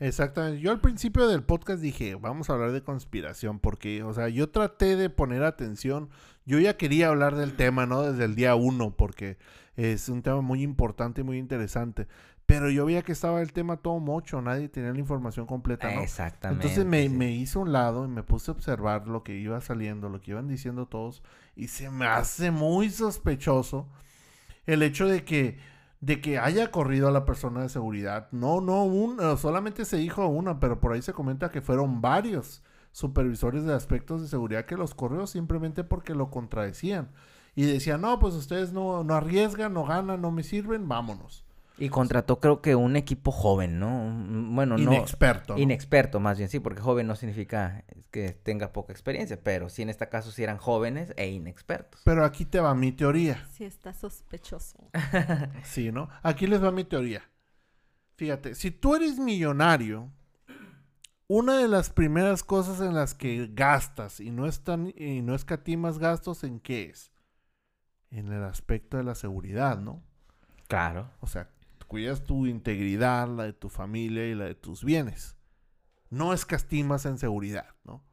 Exactamente. 0.01 0.61
Yo 0.61 0.71
al 0.71 0.81
principio 0.81 1.29
del 1.29 1.45
podcast 1.45 1.81
dije, 1.81 2.15
vamos 2.17 2.49
a 2.51 2.55
hablar 2.55 2.73
de 2.73 2.83
conspiración, 2.83 3.61
porque, 3.61 4.03
o 4.03 4.13
sea, 4.13 4.29
yo 4.29 4.51
traté 4.51 4.97
de 4.97 5.11
poner 5.11 5.45
atención. 5.45 6.09
Yo 6.47 6.59
ya 6.59 6.77
quería 6.77 7.09
hablar 7.09 7.37
del 7.37 7.55
tema, 7.55 7.87
¿no? 7.87 8.03
Desde 8.03 8.25
el 8.25 8.35
día 8.35 8.55
uno, 8.55 8.97
porque 8.97 9.39
es 9.77 10.09
un 10.09 10.23
tema 10.23 10.41
muy 10.41 10.63
importante 10.63 11.21
y 11.21 11.25
muy 11.25 11.39
interesante. 11.39 12.09
Pero 12.47 12.69
yo 12.69 12.85
veía 12.85 13.03
que 13.03 13.13
estaba 13.13 13.41
el 13.41 13.53
tema 13.53 13.79
todo 13.79 13.99
mocho, 14.01 14.43
nadie 14.43 14.69
tenía 14.69 14.93
la 14.93 14.99
información 14.99 15.47
completa, 15.47 15.91
¿no? 15.91 16.03
Exactamente. 16.03 16.67
Entonces 16.67 16.85
me, 16.85 17.09
me 17.09 17.33
hice 17.33 17.59
un 17.59 17.73
lado 17.73 18.05
y 18.05 18.09
me 18.09 18.23
puse 18.23 18.51
a 18.51 18.55
observar 18.55 19.09
lo 19.09 19.23
que 19.23 19.37
iba 19.37 19.61
saliendo, 19.63 20.11
lo 20.11 20.21
que 20.21 20.33
iban 20.33 20.47
diciendo 20.47 20.87
todos, 20.87 21.23
y 21.57 21.69
se 21.69 21.91
me 21.91 22.07
hace 22.07 22.51
muy 22.51 22.91
sospechoso 22.91 23.89
el 24.67 24.83
hecho 24.83 25.07
de 25.07 25.25
que, 25.25 25.59
de 26.01 26.21
que 26.21 26.39
haya 26.39 26.71
corrido 26.71 27.09
a 27.09 27.13
la 27.13 27.25
persona 27.25 27.63
de 27.63 27.69
seguridad. 27.71 28.29
No, 28.31 28.61
no, 28.61 28.85
un, 28.85 29.19
solamente 29.39 29.85
se 29.85 29.97
dijo 29.97 30.27
una, 30.27 30.61
pero 30.61 30.81
por 30.81 30.93
ahí 30.93 31.03
se 31.03 31.13
comenta 31.13 31.51
que 31.51 31.63
fueron 31.63 32.01
varios 32.01 32.63
supervisores 32.93 33.65
de 33.65 33.75
aspectos 33.75 34.23
de 34.23 34.29
seguridad 34.29 34.67
que 34.67 34.77
los 34.77 34.95
corrió 34.95 35.27
simplemente 35.27 35.83
porque 35.83 36.15
lo 36.15 36.31
contradecían. 36.31 37.11
Y 37.57 37.65
decían, 37.65 38.01
no, 38.01 38.19
pues 38.19 38.35
ustedes 38.35 38.73
no, 38.73 39.05
no 39.05 39.15
arriesgan, 39.15 39.73
no 39.73 39.85
ganan, 39.85 40.21
no 40.21 40.31
me 40.31 40.43
sirven, 40.43 40.89
vámonos. 40.89 41.45
Y 41.77 41.89
contrató 41.89 42.39
creo 42.39 42.63
que 42.63 42.77
un 42.77 42.95
equipo 42.95 43.33
joven, 43.33 43.81
¿no? 43.81 43.89
Un- 44.05 44.55
Bueno, 44.55 44.79
no... 44.79 44.93
Inexperto. 44.93 45.55
¿no? 45.55 45.59
Inexperto, 45.61 46.21
más 46.21 46.39
bien, 46.39 46.49
sí, 46.49 46.61
porque 46.61 46.81
joven 46.81 47.07
no 47.09 47.17
significa 47.17 47.85
que 48.13 48.31
tenga 48.33 48.73
poca 48.73 48.93
experiencia, 48.93 49.41
pero 49.43 49.69
sí 49.69 49.83
en 49.83 49.91
este 49.91 50.09
caso 50.09 50.31
sí 50.31 50.45
eran 50.45 50.59
jóvenes 50.59 51.13
e 51.17 51.29
inexpertos. 51.31 52.01
Pero 52.05 52.25
aquí 52.25 52.45
te 52.45 52.61
va 52.61 52.75
mi 52.77 52.93
teoría. 52.93 53.45
Sí, 53.53 53.65
está 53.65 53.93
sospechoso. 53.93 54.89
Sí, 55.65 55.91
¿no? 55.91 56.09
Aquí 56.23 56.47
les 56.47 56.63
va 56.63 56.71
mi 56.71 56.85
teoría. 56.85 57.23
Fíjate, 58.17 58.55
si 58.55 58.71
tú 58.71 58.95
eres 58.95 59.19
millonario, 59.19 60.13
una 61.27 61.59
de 61.59 61.67
las 61.67 61.91
primeras 61.91 62.45
cosas 62.45 62.81
en 62.81 62.95
las 62.95 63.15
que 63.15 63.49
gastas 63.53 64.21
y 64.21 64.31
no, 64.31 64.47
están, 64.47 64.93
y 64.97 65.23
no 65.23 65.35
escatimas 65.35 65.99
gastos, 65.99 66.45
¿en 66.45 66.61
qué 66.61 66.85
es? 66.91 67.11
En 68.13 68.31
el 68.31 68.45
aspecto 68.45 68.97
de 68.99 69.03
la 69.03 69.17
seguridad, 69.17 69.81
¿no? 69.81 70.05
Claro. 70.69 71.11
O 71.21 71.27
sea, 71.27 71.51
cuidas 71.85 72.25
tu 72.25 72.47
integridad, 72.47 73.29
la 73.29 73.45
de 73.45 73.53
tu 73.53 73.69
familia 73.69 74.27
y 74.29 74.35
la 74.35 74.47
de 74.47 74.55
tus 74.55 74.85
bienes. 74.85 75.37
No 76.11 76.33
escatimas 76.33 77.07
en 77.07 77.19
seguridad, 77.19 77.75
¿no? 77.85 78.05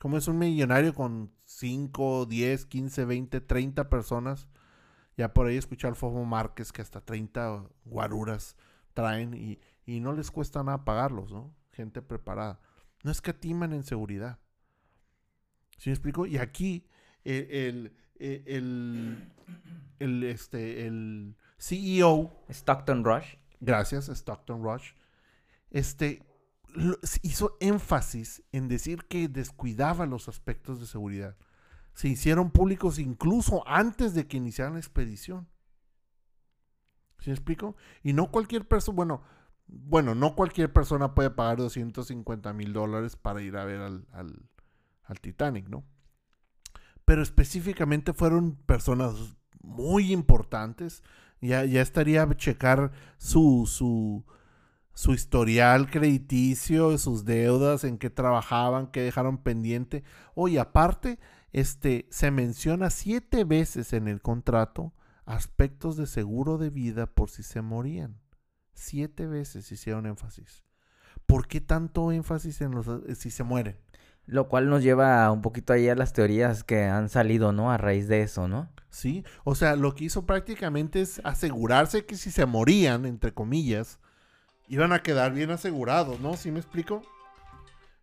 Como 0.00 0.18
es 0.18 0.28
un 0.28 0.38
millonario 0.38 0.94
con 0.94 1.32
5, 1.44 2.26
10, 2.26 2.66
15, 2.66 3.04
20, 3.04 3.40
30 3.40 3.88
personas, 3.88 4.48
ya 5.16 5.32
por 5.32 5.46
ahí 5.46 5.56
escuché 5.56 5.86
al 5.86 5.96
Fomo 5.96 6.24
Márquez 6.24 6.72
que 6.72 6.82
hasta 6.82 7.00
30 7.00 7.64
guaruras 7.84 8.56
traen 8.94 9.34
y, 9.34 9.60
y 9.86 10.00
no 10.00 10.12
les 10.12 10.30
cuesta 10.30 10.62
nada 10.62 10.84
pagarlos, 10.84 11.32
¿no? 11.32 11.54
Gente 11.72 12.02
preparada. 12.02 12.60
No 13.02 13.10
escatiman 13.10 13.72
en 13.72 13.84
seguridad. 13.84 14.38
¿Sí 15.78 15.90
me 15.90 15.94
explico? 15.94 16.26
Y 16.26 16.38
aquí 16.38 16.86
el, 17.24 17.46
el, 17.50 17.96
el, 18.18 18.42
el- 18.46 19.32
el, 20.00 20.24
este, 20.24 20.86
el 20.86 21.36
CEO 21.68 22.30
Stockton 22.48 23.04
Rush. 23.04 23.36
gracias, 23.60 24.08
Stockton 24.08 24.62
Rush, 24.62 24.92
este, 25.70 26.22
hizo 27.22 27.56
énfasis 27.60 28.42
en 28.52 28.68
decir 28.68 29.04
que 29.06 29.28
descuidaba 29.28 30.04
los 30.06 30.28
aspectos 30.28 30.80
de 30.80 30.86
seguridad. 30.86 31.36
Se 31.94 32.08
hicieron 32.08 32.50
públicos 32.50 32.98
incluso 32.98 33.66
antes 33.66 34.14
de 34.14 34.26
que 34.26 34.36
iniciaran 34.36 34.74
la 34.74 34.80
expedición. 34.80 35.48
¿Sí 37.20 37.30
me 37.30 37.34
explico? 37.34 37.76
Y 38.02 38.12
no 38.12 38.30
cualquier 38.30 38.68
persona, 38.68 38.96
bueno, 38.96 39.22
bueno, 39.66 40.14
no 40.14 40.34
cualquier 40.34 40.72
persona 40.72 41.14
puede 41.14 41.30
pagar 41.30 41.56
250 41.56 42.52
mil 42.52 42.72
dólares 42.74 43.16
para 43.16 43.40
ir 43.40 43.56
a 43.56 43.64
ver 43.64 43.80
al, 43.80 44.06
al- 44.12 44.50
al 45.04 45.20
Titanic, 45.20 45.68
¿no? 45.68 45.84
Pero 47.06 47.22
específicamente 47.22 48.12
fueron 48.12 48.56
personas 48.56 49.14
muy 49.62 50.12
importantes. 50.12 51.02
Ya, 51.44 51.64
ya 51.66 51.82
estaría 51.82 52.26
checar 52.36 52.90
su, 53.18 53.66
su, 53.66 54.24
su 54.94 55.12
historial 55.12 55.90
crediticio, 55.90 56.96
sus 56.96 57.26
deudas, 57.26 57.84
en 57.84 57.98
qué 57.98 58.08
trabajaban, 58.08 58.86
qué 58.86 59.02
dejaron 59.02 59.36
pendiente. 59.38 60.04
Oye, 60.34 60.58
aparte, 60.58 61.18
este, 61.52 62.06
se 62.10 62.30
menciona 62.30 62.88
siete 62.88 63.44
veces 63.44 63.92
en 63.92 64.08
el 64.08 64.22
contrato 64.22 64.94
aspectos 65.26 65.96
de 65.96 66.06
seguro 66.06 66.56
de 66.56 66.70
vida 66.70 67.06
por 67.06 67.28
si 67.28 67.42
se 67.42 67.60
morían. 67.60 68.18
Siete 68.72 69.26
veces 69.26 69.70
hicieron 69.70 70.06
énfasis. 70.06 70.64
¿Por 71.26 71.46
qué 71.46 71.60
tanto 71.60 72.10
énfasis 72.10 72.62
en 72.62 72.72
los 72.72 72.88
eh, 72.88 73.14
si 73.14 73.30
se 73.30 73.44
mueren? 73.44 73.76
Lo 74.26 74.48
cual 74.48 74.70
nos 74.70 74.82
lleva 74.82 75.30
un 75.30 75.42
poquito 75.42 75.72
ahí 75.72 75.88
a 75.88 75.94
las 75.94 76.12
teorías 76.12 76.64
que 76.64 76.84
han 76.84 77.08
salido, 77.08 77.52
¿no? 77.52 77.70
A 77.70 77.76
raíz 77.76 78.08
de 78.08 78.22
eso, 78.22 78.48
¿no? 78.48 78.70
¿Sí? 78.88 79.24
O 79.44 79.54
sea, 79.54 79.76
lo 79.76 79.94
que 79.94 80.04
hizo 80.04 80.24
prácticamente 80.24 81.00
es 81.00 81.20
asegurarse 81.24 82.06
que 82.06 82.16
si 82.16 82.30
se 82.30 82.46
morían, 82.46 83.04
entre 83.04 83.34
comillas, 83.34 83.98
iban 84.68 84.92
a 84.92 85.02
quedar 85.02 85.32
bien 85.32 85.50
asegurados, 85.50 86.20
¿no? 86.20 86.36
¿Sí 86.36 86.50
me 86.50 86.60
explico? 86.60 87.02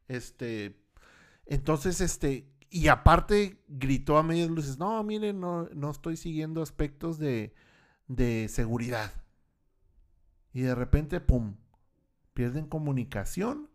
Este, 0.07 0.75
entonces, 1.45 2.01
este, 2.01 2.51
y 2.69 2.87
aparte 2.87 3.63
gritó 3.67 4.17
a 4.17 4.23
medias 4.23 4.49
luces, 4.49 4.77
no, 4.77 5.03
miren, 5.03 5.39
no, 5.39 5.69
no 5.73 5.89
estoy 5.89 6.17
siguiendo 6.17 6.61
aspectos 6.61 7.17
de, 7.17 7.53
de 8.07 8.47
seguridad. 8.49 9.11
Y 10.53 10.61
de 10.61 10.75
repente, 10.75 11.19
¡pum!, 11.19 11.55
pierden 12.33 12.67
comunicación, 12.67 13.69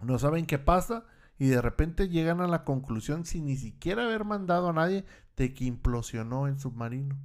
no 0.00 0.18
saben 0.18 0.46
qué 0.46 0.58
pasa 0.58 1.06
y 1.42 1.48
de 1.48 1.60
repente 1.60 2.08
llegan 2.08 2.40
a 2.40 2.46
la 2.46 2.62
conclusión 2.64 3.24
sin 3.24 3.46
ni 3.46 3.56
siquiera 3.56 4.04
haber 4.04 4.24
mandado 4.24 4.68
a 4.68 4.72
nadie 4.72 5.04
de 5.36 5.52
que 5.54 5.64
implosionó 5.64 6.46
el 6.46 6.58
submarino. 6.58 7.18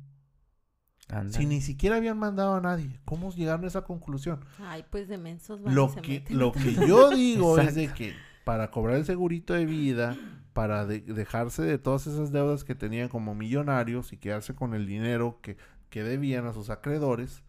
Ándale. 1.09 1.33
Si 1.37 1.45
ni 1.45 1.61
siquiera 1.61 1.97
habían 1.97 2.17
mandado 2.17 2.55
a 2.55 2.61
nadie, 2.61 2.99
¿cómo 3.05 3.31
llegaron 3.31 3.63
a 3.63 3.67
esa 3.67 3.83
conclusión? 3.83 4.43
Ay, 4.59 4.83
pues 4.89 5.07
de 5.07 5.17
mensos 5.17 5.61
van 5.61 5.71
y 5.71 5.75
Lo 5.75 5.89
se 5.89 6.01
que, 6.01 6.11
meten. 6.19 6.37
lo 6.39 6.51
que 6.51 6.73
yo 6.73 7.09
digo 7.15 7.59
es 7.59 7.75
de 7.75 7.93
que 7.93 8.13
para 8.43 8.71
cobrar 8.71 8.95
el 8.97 9.05
segurito 9.05 9.53
de 9.53 9.65
vida, 9.65 10.17
para 10.53 10.85
de- 10.85 11.01
dejarse 11.01 11.61
de 11.61 11.77
todas 11.77 12.07
esas 12.07 12.31
deudas 12.31 12.63
que 12.63 12.75
tenían 12.75 13.07
como 13.09 13.35
millonarios 13.35 14.11
y 14.13 14.17
quedarse 14.17 14.55
con 14.55 14.73
el 14.73 14.87
dinero 14.87 15.39
que, 15.41 15.57
que 15.89 16.03
debían 16.03 16.45
a 16.47 16.53
sus 16.53 16.69
acreedores, 16.71 17.43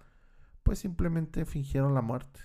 pues 0.63 0.79
simplemente 0.81 1.45
fingieron 1.47 1.95
la 1.95 2.03
muerte. 2.03 2.41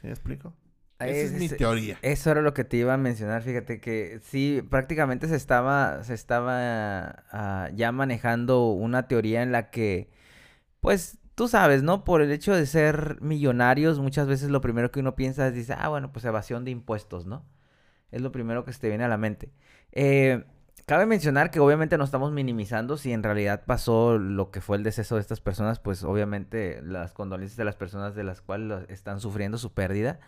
¿Sí 0.00 0.06
me 0.06 0.10
explico? 0.10 0.52
Esa 0.98 1.10
es, 1.10 1.32
mi 1.32 1.48
teoría. 1.48 1.98
Eso 2.02 2.30
era 2.30 2.40
lo 2.40 2.54
que 2.54 2.64
te 2.64 2.76
iba 2.76 2.94
a 2.94 2.96
mencionar, 2.96 3.42
fíjate 3.42 3.80
que 3.80 4.20
sí, 4.22 4.62
prácticamente 4.70 5.28
se 5.28 5.36
estaba, 5.36 6.02
se 6.04 6.14
estaba 6.14 7.24
ah, 7.30 7.68
ya 7.74 7.92
manejando 7.92 8.70
una 8.70 9.08
teoría 9.08 9.42
en 9.42 9.52
la 9.52 9.70
que, 9.70 10.10
pues, 10.80 11.18
tú 11.34 11.48
sabes, 11.48 11.82
¿no? 11.82 12.04
Por 12.04 12.22
el 12.22 12.30
hecho 12.30 12.54
de 12.54 12.66
ser 12.66 13.18
millonarios, 13.20 13.98
muchas 13.98 14.26
veces 14.26 14.50
lo 14.50 14.60
primero 14.60 14.90
que 14.90 15.00
uno 15.00 15.16
piensa 15.16 15.48
es, 15.48 15.54
dice, 15.54 15.74
ah, 15.76 15.88
bueno, 15.88 16.12
pues 16.12 16.24
evasión 16.24 16.64
de 16.64 16.70
impuestos, 16.70 17.26
¿no? 17.26 17.44
Es 18.10 18.22
lo 18.22 18.30
primero 18.32 18.64
que 18.64 18.72
se 18.72 18.78
te 18.78 18.88
viene 18.88 19.04
a 19.04 19.08
la 19.08 19.18
mente. 19.18 19.52
Eh, 19.92 20.44
cabe 20.86 21.06
mencionar 21.06 21.50
que 21.50 21.60
obviamente 21.60 21.98
no 21.98 22.04
estamos 22.04 22.30
minimizando 22.32 22.96
si 22.96 23.12
en 23.12 23.22
realidad 23.22 23.64
pasó 23.66 24.18
lo 24.18 24.50
que 24.50 24.60
fue 24.60 24.76
el 24.76 24.82
deceso 24.82 25.16
de 25.16 25.20
estas 25.22 25.40
personas, 25.40 25.80
pues 25.80 26.04
obviamente 26.04 26.80
las 26.82 27.12
condolencias 27.12 27.56
de 27.56 27.64
las 27.64 27.76
personas 27.76 28.14
de 28.14 28.24
las 28.24 28.40
cuales 28.40 28.84
están 28.88 29.20
sufriendo 29.20 29.58
su 29.58 29.72
pérdida. 29.72 30.20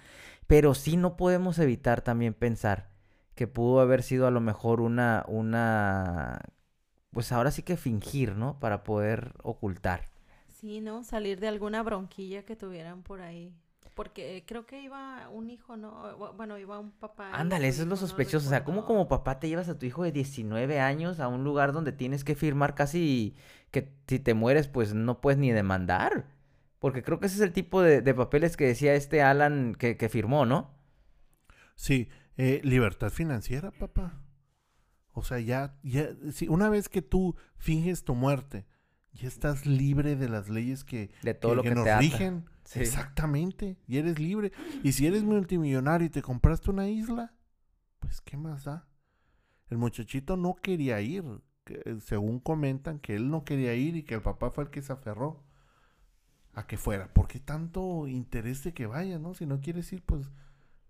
Pero 0.47 0.75
sí 0.75 0.97
no 0.97 1.17
podemos 1.17 1.59
evitar 1.59 2.03
también 2.03 2.35
pensar 2.35 2.91
que 3.35 3.47
pudo 3.47 3.81
haber 3.81 4.03
sido 4.03 4.27
a 4.27 4.31
lo 4.31 4.41
mejor 4.41 4.81
una, 4.81 5.25
una, 5.29 6.41
pues 7.11 7.33
ahora 7.33 7.51
sí 7.51 7.63
que 7.63 7.77
fingir, 7.77 8.37
¿no? 8.37 8.59
Para 8.61 8.83
poder 8.85 9.33
ocultar. 9.43 10.11
Sí, 10.49 10.81
¿no? 10.81 11.05
Salir 11.05 11.39
de 11.41 11.49
alguna 11.49 11.83
bronquilla 11.83 12.45
que 12.45 12.57
tuvieran 12.57 13.03
por 13.03 13.21
ahí. 13.21 13.53
Porque 13.95 14.45
creo 14.47 14.67
que 14.67 14.83
iba 14.83 15.29
un 15.31 15.49
hijo, 15.49 15.77
¿no? 15.77 16.17
Bueno, 16.35 16.59
iba 16.59 16.79
un 16.79 16.91
papá. 16.93 17.31
Ándale, 17.35 17.69
eso 17.69 17.83
es 17.83 17.89
lo 17.89 17.95
no 17.95 17.97
sospechoso. 17.97 18.47
O 18.47 18.51
sea, 18.51 18.63
¿cómo 18.65 18.85
como 18.85 19.09
papá 19.09 19.41
te 19.41 19.49
llevas 19.49 19.69
a 19.71 19.79
tu 19.79 19.87
hijo 19.87 20.03
de 20.03 20.13
19 20.13 20.81
años 20.81 21.19
a 21.19 21.29
un 21.29 21.45
lugar 21.45 21.73
donde 21.73 21.93
tienes 21.93 22.23
que 22.23 22.35
firmar 22.35 22.75
casi 22.75 23.35
que 23.71 23.95
si 24.07 24.19
te 24.19 24.35
mueres, 24.35 24.69
pues 24.69 24.93
no 24.95 25.21
puedes 25.21 25.39
ni 25.39 25.51
demandar? 25.51 26.27
Porque 26.79 27.03
creo 27.03 27.19
que 27.19 27.27
ese 27.27 27.37
es 27.37 27.43
el 27.43 27.53
tipo 27.53 27.83
de, 27.83 28.03
de 28.03 28.15
papeles 28.15 28.57
que 28.57 28.67
decía 28.67 28.95
este 28.95 29.23
Alan 29.23 29.75
que, 29.75 29.97
que 29.97 30.09
firmó, 30.09 30.45
¿no? 30.47 30.75
Sí, 31.75 32.09
eh, 32.37 32.61
libertad 32.65 33.11
financiera, 33.11 33.71
papá. 33.71 34.21
O 35.13 35.23
sea, 35.23 35.41
ya, 35.41 35.79
ya, 35.83 36.11
si 36.33 36.49
una 36.49 36.69
vez 36.69 36.89
que 36.89 37.01
tú 37.01 37.37
finges 37.57 38.05
tu 38.05 38.15
muerte, 38.15 38.67
ya 39.15 39.29
estás 39.29 39.65
libre 39.65 40.17
de 40.17 40.29
las 40.29 40.51
leyes 40.51 40.85
que, 40.85 41.11
De 41.23 41.33
todo 41.33 41.55
lo 41.55 41.63
que, 41.63 41.75
nos 41.75 41.85
te 41.85 41.97
rigen. 41.99 42.45
Sí. 42.65 42.81
Exactamente, 42.81 43.79
y 43.87 43.97
eres 43.97 44.19
libre. 44.19 44.53
Y 44.83 44.93
si 44.93 45.07
eres 45.07 45.23
multimillonario 45.23 46.07
y 46.07 46.11
te 46.11 46.21
compraste 46.21 46.71
una 46.71 46.89
isla, 46.89 47.35
pues 48.01 48.21
¿qué 48.21 48.37
más 48.37 48.65
da? 48.65 48.89
El 49.69 49.79
muchachito 49.79 50.37
no 50.37 50.57
quería 50.57 51.01
ir, 51.01 51.25
que, 51.65 51.97
según 52.01 52.41
comentan 52.41 52.99
que 52.99 53.15
él 53.15 53.31
no 53.31 53.45
quería 53.45 53.75
ir 53.75 53.97
y 53.97 54.03
que 54.03 54.15
el 54.15 54.23
papá 54.23 54.51
fue 54.51 54.65
el 54.65 54.71
que 54.71 54.83
se 54.83 54.93
aferró 54.93 55.46
a 56.57 56.67
que 56.67 56.77
fuera. 56.77 57.07
¿Por 57.13 57.29
qué 57.29 57.39
tanto 57.39 58.09
interés 58.09 58.65
de 58.65 58.75
que 58.75 58.87
vaya, 58.87 59.21
no? 59.21 59.35
Si 59.35 59.47
no 59.47 59.61
quieres 59.61 59.93
ir, 59.93 60.03
pues 60.03 60.29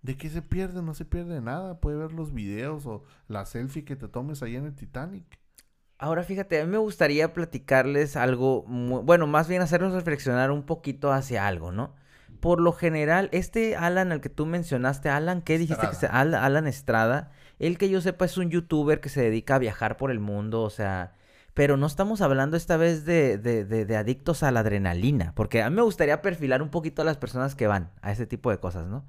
¿de 0.00 0.16
qué 0.16 0.30
se 0.30 0.40
pierde? 0.40 0.80
No 0.82 0.94
se 0.94 1.04
pierde 1.04 1.40
nada. 1.42 1.80
Puede 1.80 1.98
ver 1.98 2.12
los 2.12 2.32
videos 2.32 2.86
o 2.86 3.04
la 3.28 3.44
selfie 3.44 3.84
que 3.84 3.96
te 3.96 4.08
tomes 4.08 4.42
ahí 4.42 4.56
en 4.56 4.64
el 4.64 4.74
Titanic. 4.74 5.24
Ahora 5.98 6.22
fíjate, 6.22 6.60
a 6.60 6.64
mí 6.64 6.70
me 6.70 6.78
gustaría 6.78 7.32
platicarles 7.32 8.16
algo, 8.16 8.64
mu- 8.66 9.02
bueno, 9.02 9.26
más 9.26 9.48
bien 9.48 9.62
hacerlos 9.62 9.92
reflexionar 9.94 10.50
un 10.50 10.62
poquito 10.64 11.10
hacia 11.12 11.46
algo, 11.46 11.72
¿no? 11.72 11.94
Por 12.40 12.60
lo 12.60 12.72
general, 12.72 13.30
este 13.32 13.76
Alan 13.76 14.12
al 14.12 14.20
que 14.20 14.28
tú 14.28 14.44
mencionaste, 14.44 15.08
Alan, 15.08 15.40
¿qué 15.40 15.56
dijiste 15.58 15.88
que 15.88 15.94
se, 15.94 16.06
Alan 16.06 16.66
Estrada? 16.66 17.30
Él 17.58 17.78
que 17.78 17.88
yo 17.88 18.02
sepa 18.02 18.26
es 18.26 18.36
un 18.36 18.50
youtuber 18.50 19.00
que 19.00 19.08
se 19.08 19.22
dedica 19.22 19.54
a 19.54 19.58
viajar 19.58 19.96
por 19.96 20.10
el 20.10 20.20
mundo, 20.20 20.62
o 20.62 20.70
sea, 20.70 21.14
pero 21.56 21.78
no 21.78 21.86
estamos 21.86 22.20
hablando 22.20 22.58
esta 22.58 22.76
vez 22.76 23.06
de, 23.06 23.38
de, 23.38 23.64
de, 23.64 23.86
de 23.86 23.96
adictos 23.96 24.42
a 24.42 24.50
la 24.50 24.60
adrenalina, 24.60 25.32
porque 25.34 25.62
a 25.62 25.70
mí 25.70 25.76
me 25.76 25.80
gustaría 25.80 26.20
perfilar 26.20 26.60
un 26.60 26.68
poquito 26.68 27.00
a 27.00 27.04
las 27.06 27.16
personas 27.16 27.54
que 27.54 27.66
van 27.66 27.88
a 28.02 28.12
ese 28.12 28.26
tipo 28.26 28.50
de 28.50 28.58
cosas, 28.58 28.86
¿no? 28.88 29.06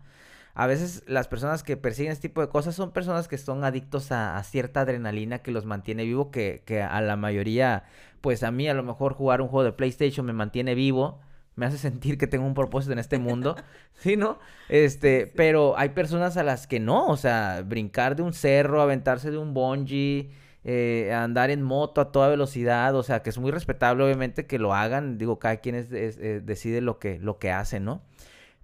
A 0.54 0.66
veces 0.66 1.04
las 1.08 1.28
personas 1.28 1.62
que 1.62 1.76
persiguen 1.76 2.14
este 2.14 2.30
tipo 2.30 2.40
de 2.40 2.48
cosas 2.48 2.74
son 2.74 2.94
personas 2.94 3.28
que 3.28 3.38
son 3.38 3.66
adictos 3.66 4.14
a, 4.14 4.38
a 4.38 4.44
cierta 4.44 4.80
adrenalina 4.80 5.40
que 5.40 5.52
los 5.52 5.66
mantiene 5.66 6.06
vivo, 6.06 6.32
que, 6.32 6.64
que 6.66 6.82
a 6.82 7.02
la 7.02 7.18
mayoría, 7.18 7.84
pues 8.22 8.44
a 8.44 8.52
mí 8.52 8.70
a 8.70 8.74
lo 8.74 8.82
mejor 8.84 9.14
jugar 9.14 9.42
un 9.42 9.50
juego 9.50 9.66
de 9.66 9.74
PlayStation 9.74 10.26
me 10.26 10.32
mantiene 10.32 10.74
vivo, 10.74 11.20
me 11.58 11.66
hace 11.66 11.78
sentir 11.78 12.18
que 12.18 12.28
tengo 12.28 12.46
un 12.46 12.54
propósito 12.54 12.94
en 12.94 13.00
este 13.00 13.18
mundo, 13.18 13.58
¿sí, 13.94 14.16
no? 14.16 14.40
Este, 14.70 15.28
pero 15.28 15.78
hay 15.78 15.90
personas 15.90 16.38
a 16.38 16.44
las 16.44 16.66
que 16.66 16.80
no, 16.80 17.08
o 17.08 17.18
sea, 17.18 17.62
brincar 17.66 18.16
de 18.16 18.22
un 18.24 18.32
cerro, 18.32 18.82
aventarse 18.82 19.32
de 19.32 19.38
un 19.38 19.54
bungee, 19.54 20.32
eh, 20.64 21.14
andar 21.14 21.50
en 21.50 21.62
moto 21.62 22.02
a 22.02 22.12
toda 22.12 22.28
velocidad, 22.28 22.96
o 22.96 23.04
sea, 23.04 23.22
que 23.24 23.30
es 23.30 23.38
muy 23.38 23.52
respetable 23.52 24.04
obviamente 24.04 24.46
que 24.46 24.60
lo 24.60 24.74
hagan, 24.74 25.18
digo, 25.18 25.40
cada 25.40 25.58
quien 25.58 25.76
es, 25.76 25.88
eh, 25.92 26.42
decide 26.44 26.82
lo 26.82 27.00
que, 27.00 27.20
lo 27.20 27.40
que 27.40 27.52
hace, 27.52 27.80
¿no? 27.80 28.02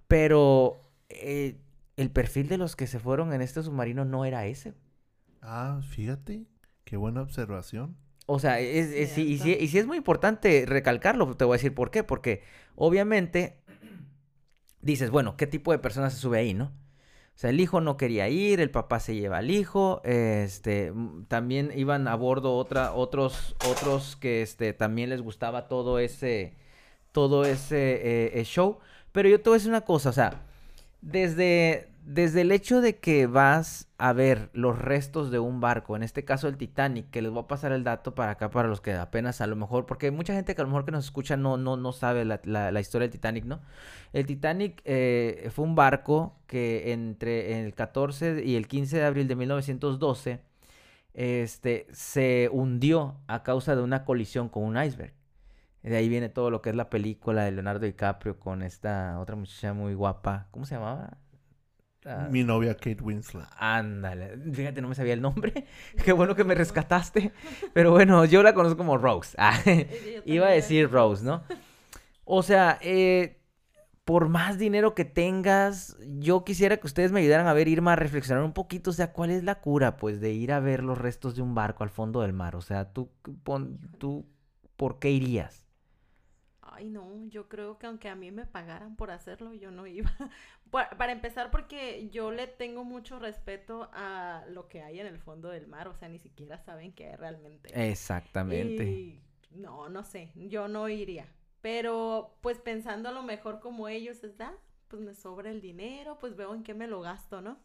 Pero 0.08 0.80
eh, 1.08 1.56
el 1.96 2.10
perfil 2.10 2.48
de 2.48 2.58
los 2.58 2.76
que 2.76 2.86
se 2.86 2.98
fueron 2.98 3.32
en 3.32 3.40
este 3.40 3.62
submarino 3.62 4.04
no 4.04 4.24
era 4.24 4.46
ese. 4.46 4.74
Ah, 5.40 5.80
fíjate, 5.88 6.44
qué 6.84 6.96
buena 6.96 7.22
observación. 7.22 7.96
O 8.26 8.38
sea, 8.38 8.58
es, 8.58 9.16
y, 9.18 9.38
sí, 9.38 9.56
y 9.58 9.68
sí 9.68 9.78
es 9.78 9.86
muy 9.86 9.98
importante 9.98 10.64
recalcarlo, 10.66 11.34
te 11.36 11.44
voy 11.44 11.54
a 11.54 11.58
decir 11.58 11.74
por 11.74 11.90
qué, 11.90 12.04
porque 12.04 12.42
obviamente 12.74 13.58
dices, 14.80 15.10
bueno, 15.10 15.36
¿qué 15.36 15.46
tipo 15.46 15.72
de 15.72 15.78
persona 15.78 16.10
se 16.10 16.18
sube 16.18 16.38
ahí, 16.38 16.54
no? 16.54 16.72
O 17.34 17.38
sea, 17.38 17.50
el 17.50 17.60
hijo 17.60 17.80
no 17.80 17.96
quería 17.96 18.28
ir, 18.28 18.60
el 18.60 18.70
papá 18.70 19.00
se 19.00 19.16
lleva 19.16 19.38
al 19.38 19.50
hijo, 19.50 20.00
este, 20.04 20.92
también 21.26 21.72
iban 21.74 22.06
a 22.06 22.14
bordo 22.14 22.56
otra, 22.56 22.92
otros, 22.92 23.56
otros 23.68 24.16
que 24.16 24.42
este, 24.42 24.72
también 24.72 25.10
les 25.10 25.20
gustaba 25.20 25.66
todo 25.66 25.98
ese, 25.98 26.54
todo 27.10 27.44
ese 27.44 28.38
eh, 28.38 28.44
show. 28.44 28.78
Pero 29.10 29.28
yo 29.28 29.40
te 29.40 29.50
voy 29.50 29.56
a 29.56 29.58
decir 29.58 29.70
una 29.70 29.80
cosa, 29.80 30.10
o 30.10 30.12
sea, 30.12 30.42
desde, 31.00 31.88
desde 32.06 32.42
el 32.42 32.52
hecho 32.52 32.80
de 32.82 32.98
que 32.98 33.26
vas 33.26 33.88
a 33.96 34.12
ver 34.12 34.50
los 34.52 34.78
restos 34.78 35.30
de 35.30 35.38
un 35.38 35.60
barco, 35.60 35.96
en 35.96 36.02
este 36.02 36.24
caso 36.24 36.48
el 36.48 36.58
Titanic, 36.58 37.10
que 37.10 37.22
les 37.22 37.30
voy 37.32 37.42
a 37.44 37.46
pasar 37.46 37.72
el 37.72 37.82
dato 37.82 38.14
para 38.14 38.32
acá 38.32 38.50
para 38.50 38.68
los 38.68 38.80
que 38.82 38.92
apenas 38.92 39.40
a 39.40 39.46
lo 39.46 39.56
mejor, 39.56 39.86
porque 39.86 40.06
hay 40.06 40.12
mucha 40.12 40.34
gente 40.34 40.54
que 40.54 40.60
a 40.60 40.64
lo 40.64 40.68
mejor 40.68 40.84
que 40.84 40.92
nos 40.92 41.06
escucha 41.06 41.36
no, 41.36 41.56
no, 41.56 41.76
no 41.76 41.92
sabe 41.92 42.24
la, 42.24 42.80
historia 42.80 43.08
del 43.08 43.12
Titanic, 43.12 43.44
¿no? 43.46 43.60
El 44.12 44.26
Titanic 44.26 44.82
eh, 44.84 45.48
fue 45.52 45.64
un 45.64 45.74
barco 45.74 46.36
que 46.46 46.92
entre 46.92 47.64
el 47.64 47.74
14 47.74 48.44
y 48.44 48.56
el 48.56 48.68
15 48.68 48.98
de 48.98 49.04
abril 49.04 49.26
de 49.26 49.36
1912 49.36 50.40
este, 51.14 51.86
se 51.92 52.50
hundió 52.52 53.16
a 53.28 53.42
causa 53.42 53.76
de 53.76 53.82
una 53.82 54.04
colisión 54.04 54.48
con 54.48 54.64
un 54.64 54.82
iceberg. 54.82 55.14
De 55.82 55.96
ahí 55.96 56.08
viene 56.08 56.28
todo 56.30 56.50
lo 56.50 56.62
que 56.62 56.70
es 56.70 56.76
la 56.76 56.90
película 56.90 57.44
de 57.44 57.52
Leonardo 57.52 57.84
DiCaprio 57.86 58.38
con 58.38 58.62
esta 58.62 59.18
otra 59.20 59.36
muchacha 59.36 59.74
muy 59.74 59.94
guapa. 59.94 60.48
¿Cómo 60.50 60.64
se 60.66 60.74
llamaba? 60.76 61.18
Ah, 62.06 62.28
Mi 62.30 62.44
novia 62.44 62.74
Kate 62.74 63.02
Winslet. 63.02 63.46
Ándale. 63.56 64.36
Fíjate, 64.52 64.82
no 64.82 64.88
me 64.88 64.94
sabía 64.94 65.14
el 65.14 65.22
nombre. 65.22 65.66
Qué 66.04 66.12
bueno 66.12 66.34
que 66.34 66.44
me 66.44 66.54
rescataste. 66.54 67.32
Pero 67.72 67.92
bueno, 67.92 68.24
yo 68.26 68.42
la 68.42 68.54
conozco 68.54 68.76
como 68.76 68.98
Rose. 68.98 69.36
Ah, 69.38 69.58
iba 70.24 70.46
a 70.46 70.50
decir 70.50 70.90
Rose, 70.90 71.24
¿no? 71.24 71.42
O 72.24 72.42
sea, 72.42 72.78
eh, 72.82 73.40
por 74.04 74.28
más 74.28 74.58
dinero 74.58 74.94
que 74.94 75.04
tengas, 75.04 75.96
yo 76.18 76.44
quisiera 76.44 76.76
que 76.76 76.86
ustedes 76.86 77.12
me 77.12 77.20
ayudaran 77.20 77.46
a 77.46 77.52
ver, 77.54 77.68
Irma, 77.68 77.94
a 77.94 77.96
reflexionar 77.96 78.44
un 78.44 78.52
poquito. 78.52 78.90
O 78.90 78.92
sea, 78.92 79.12
¿cuál 79.12 79.30
es 79.30 79.44
la 79.44 79.60
cura, 79.60 79.96
pues, 79.96 80.20
de 80.20 80.32
ir 80.32 80.52
a 80.52 80.60
ver 80.60 80.82
los 80.82 80.98
restos 80.98 81.36
de 81.36 81.42
un 81.42 81.54
barco 81.54 81.84
al 81.84 81.90
fondo 81.90 82.20
del 82.20 82.32
mar? 82.34 82.56
O 82.56 82.60
sea, 82.62 82.92
tú, 82.92 83.10
tú 83.98 84.26
¿por 84.76 84.98
qué 84.98 85.10
irías? 85.10 85.63
Ay, 86.74 86.88
no, 86.88 87.26
yo 87.26 87.48
creo 87.48 87.78
que 87.78 87.86
aunque 87.86 88.08
a 88.08 88.14
mí 88.14 88.30
me 88.30 88.46
pagaran 88.46 88.96
por 88.96 89.10
hacerlo, 89.10 89.52
yo 89.52 89.70
no 89.70 89.86
iba. 89.86 90.10
Para 90.70 91.12
empezar, 91.12 91.50
porque 91.50 92.08
yo 92.10 92.32
le 92.32 92.48
tengo 92.48 92.84
mucho 92.84 93.18
respeto 93.18 93.88
a 93.92 94.44
lo 94.48 94.68
que 94.68 94.82
hay 94.82 94.98
en 94.98 95.06
el 95.06 95.18
fondo 95.18 95.48
del 95.48 95.68
mar, 95.68 95.86
o 95.86 95.94
sea, 95.94 96.08
ni 96.08 96.18
siquiera 96.18 96.58
saben 96.58 96.92
qué 96.92 97.10
hay 97.10 97.16
realmente. 97.16 97.90
Exactamente. 97.90 99.20
no, 99.52 99.88
no 99.88 100.02
sé, 100.02 100.32
yo 100.34 100.66
no 100.66 100.88
iría. 100.88 101.28
Pero, 101.60 102.36
pues 102.40 102.58
pensando 102.58 103.08
a 103.08 103.12
lo 103.12 103.22
mejor 103.22 103.60
como 103.60 103.88
ellos, 103.88 104.24
es, 104.24 104.40
ah, 104.40 104.54
pues 104.88 105.00
me 105.00 105.14
sobra 105.14 105.50
el 105.50 105.60
dinero, 105.60 106.18
pues 106.18 106.34
veo 106.34 106.54
en 106.54 106.64
qué 106.64 106.74
me 106.74 106.88
lo 106.88 107.00
gasto, 107.00 107.40
¿no? 107.40 107.58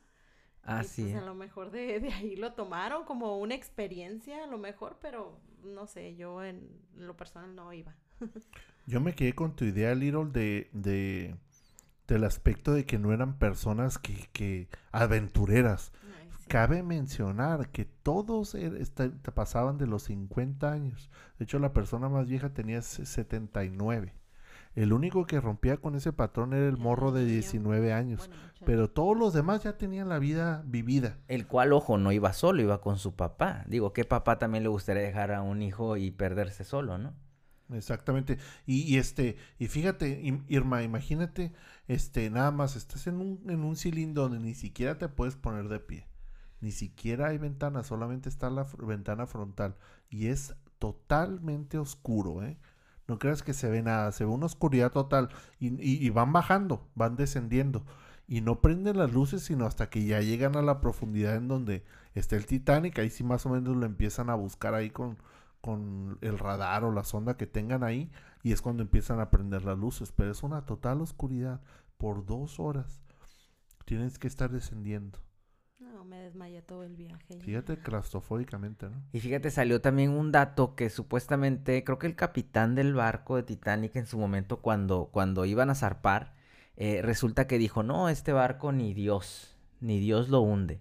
Así. 0.62 1.04
pues 1.04 1.15
a 1.15 1.22
lo 1.22 1.34
mejor 1.34 1.72
de, 1.72 2.00
de 2.00 2.13
ahí 2.13 2.36
lo 2.36 2.54
tomaron 2.54 3.06
como 3.06 3.39
una 3.39 3.56
experiencia, 3.56 4.43
a 4.43 4.48
lo 4.48 4.58
mejor, 4.58 4.98
pero 5.02 5.39
no 5.63 5.88
sé, 5.88 6.15
yo 6.15 6.43
en 6.43 6.69
lo 6.95 7.15
personal 7.15 7.56
no 7.56 7.74
iba. 7.74 7.95
Yo 8.89 8.99
me 8.99 9.13
quedé 9.13 9.34
con 9.34 9.56
tu 9.56 9.65
idea, 9.65 9.93
Little, 9.93 10.32
de, 10.32 10.67
de 10.73 11.36
del 12.08 12.23
aspecto 12.23 12.73
de 12.73 12.88
que 12.88 12.97
no 12.97 13.13
eran 13.13 13.38
personas 13.38 13.99
que, 13.99 14.30
que 14.34 14.67
aventureras. 14.91 15.93
Cabe 16.47 16.82
mencionar 16.82 17.69
que 17.69 17.86
todos 17.86 18.56
er, 18.56 18.88
pasaban 19.36 19.78
de 19.78 19.86
los 19.86 20.04
50 20.04 20.71
años. 20.71 21.12
De 21.38 21.43
hecho, 21.43 21.60
la 21.60 21.71
persona 21.71 22.10
más 22.10 22.28
vieja 22.28 22.49
tenía 22.49 22.82
79. 22.82 24.15
El 24.73 24.91
único 24.91 25.28
que 25.28 25.39
rompía 25.39 25.78
con 25.78 25.93
ese 25.93 26.12
patrón 26.12 26.54
era 26.54 26.67
el 26.67 26.78
morro 26.78 27.12
de 27.12 27.25
19 27.25 27.93
años. 27.93 28.32
pero 28.65 28.89
todos 28.89 29.15
los 29.15 29.36
demás 29.36 29.62
ya 29.62 29.78
tenían 29.78 30.10
la 30.10 30.17
vida 30.17 30.63
vivida. 30.65 31.19
El 31.28 31.45
cual, 31.45 31.73
ojo, 31.73 31.99
no 31.99 32.12
iba 32.12 32.34
solo, 32.34 32.63
iba 32.63 32.82
con 32.82 32.97
su 32.97 33.15
papá. 33.15 33.65
Digo, 33.67 33.93
¿qué 33.93 34.04
papá 34.04 34.39
también 34.39 34.63
le 34.63 34.69
gustaría 34.69 35.04
dejar 35.04 35.32
a 35.32 35.43
un 35.43 35.62
hijo 35.62 35.95
y 35.95 36.10
perderse 36.10 36.63
solo, 36.63 36.97
no? 36.97 37.13
Exactamente. 37.71 38.38
Y, 38.65 38.97
este, 38.97 39.38
y 39.60 39.67
fíjate, 39.67 40.21
Irma, 40.47 40.84
imagínate, 40.84 41.53
este, 41.88 42.29
nada 42.29 42.51
más 42.51 42.75
estás 42.75 43.08
en 43.08 43.17
un, 43.17 43.41
en 43.49 43.63
un 43.63 43.75
cilindro 43.75 44.23
donde 44.23 44.39
ni 44.39 44.55
siquiera 44.55 44.97
te 44.97 45.10
puedes 45.10 45.36
poner 45.36 45.69
de 45.69 45.79
pie. 45.79 46.08
Ni 46.62 46.71
siquiera 46.71 47.27
hay 47.27 47.38
ventana, 47.38 47.84
solamente 47.84 48.27
está 48.29 48.49
la 48.49 48.67
ventana 48.79 49.27
frontal. 49.27 49.75
Y 50.10 50.27
es 50.27 50.55
totalmente 50.79 51.77
oscuro, 51.77 52.43
¿eh? 52.43 52.58
No 53.08 53.17
creas 53.17 53.41
que 53.43 53.53
se 53.53 53.69
ve 53.69 53.82
nada, 53.82 54.12
se 54.12 54.25
ve 54.25 54.32
una 54.32 54.45
oscuridad 54.45 54.91
total. 54.91 55.29
Y, 55.60 55.82
y, 55.82 56.10
van 56.10 56.32
bajando, 56.34 56.88
van 56.95 57.15
descendiendo. 57.15 57.86
Y 58.27 58.41
no 58.41 58.62
prenden 58.62 58.97
las 58.97 59.12
luces 59.12 59.41
sino 59.43 59.65
hasta 59.65 59.89
que 59.89 60.05
ya 60.05 60.21
llegan 60.21 60.55
a 60.55 60.62
la 60.62 60.79
profundidad 60.82 61.36
en 61.36 61.47
donde 61.47 61.84
está 62.13 62.36
el 62.36 62.45
Titanic. 62.45 62.99
Ahí 62.99 63.10
sí 63.10 63.23
más 63.23 63.45
o 63.45 63.49
menos 63.49 63.75
lo 63.75 63.86
empiezan 63.86 64.29
a 64.29 64.36
buscar 64.36 64.75
ahí 64.75 64.91
con, 64.91 65.17
con 65.62 66.17
el 66.22 66.39
radar 66.39 66.84
o 66.84 66.91
la 66.91 67.04
sonda 67.04 67.38
que 67.38 67.48
tengan 67.48 67.84
ahí 67.84 68.12
y 68.43 68.54
es 68.54 68.62
cuando 68.62 68.84
empiezan 68.84 69.19
a 69.19 69.30
prender 69.30 69.65
las 69.65 69.78
luces, 69.78 70.12
pero 70.15 70.32
es 70.32 70.43
una 70.43 70.65
total 70.65 71.02
oscuridad 71.02 71.62
por 71.98 72.26
dos 72.26 72.60
horas. 72.60 73.02
Tienes 73.86 74.19
que 74.19 74.28
estar 74.28 74.52
descendiendo. 74.52 75.19
No, 75.80 76.06
me 76.06 76.22
desmayé 76.22 76.62
todo 76.62 76.84
el 76.84 76.95
viaje. 76.95 77.39
Fíjate 77.41 77.78
claustrofóbicamente, 77.78 78.89
¿no? 78.89 79.02
Y 79.12 79.19
fíjate, 79.19 79.50
salió 79.50 79.82
también 79.82 80.12
un 80.12 80.32
dato 80.32 80.76
que 80.76 80.89
supuestamente, 80.89 81.84
creo 81.84 82.00
que 82.00 82.08
el 82.08 82.15
capitán 82.15 82.76
del 82.76 82.93
barco 82.93 83.36
de 83.36 83.43
Titanic 83.43 83.95
en 83.95 84.06
su 84.06 84.17
momento 84.17 84.58
cuando, 84.58 85.10
cuando 85.12 85.45
iban 85.45 85.69
a 85.69 85.76
zarpar, 85.76 86.36
eh, 86.78 87.02
resulta 87.02 87.48
que 87.48 87.58
dijo, 87.58 87.84
no, 87.84 88.08
este 88.08 88.32
barco 88.32 88.72
ni 88.72 88.93
Dios, 88.93 89.58
ni 89.82 90.00
Dios 90.00 90.30
lo 90.30 90.41
hunde. 90.41 90.80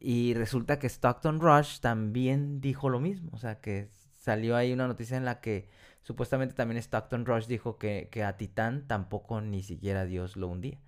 Y 0.00 0.34
resulta 0.34 0.78
que 0.78 0.88
Stockton 0.88 1.40
Rush 1.40 1.80
también 1.80 2.60
dijo 2.60 2.88
lo 2.88 3.00
mismo. 3.00 3.30
O 3.32 3.38
sea, 3.38 3.60
que 3.60 3.88
salió 4.18 4.56
ahí 4.56 4.72
una 4.72 4.86
noticia 4.86 5.16
en 5.16 5.24
la 5.24 5.40
que 5.40 5.68
supuestamente 6.02 6.54
también 6.54 6.78
Stockton 6.78 7.26
Rush 7.26 7.46
dijo 7.46 7.78
que, 7.78 8.08
que 8.10 8.24
a 8.24 8.36
Titán 8.36 8.86
tampoco 8.86 9.40
ni 9.40 9.62
siquiera 9.62 10.04
Dios 10.04 10.36
lo 10.36 10.48
hundía. 10.48 10.78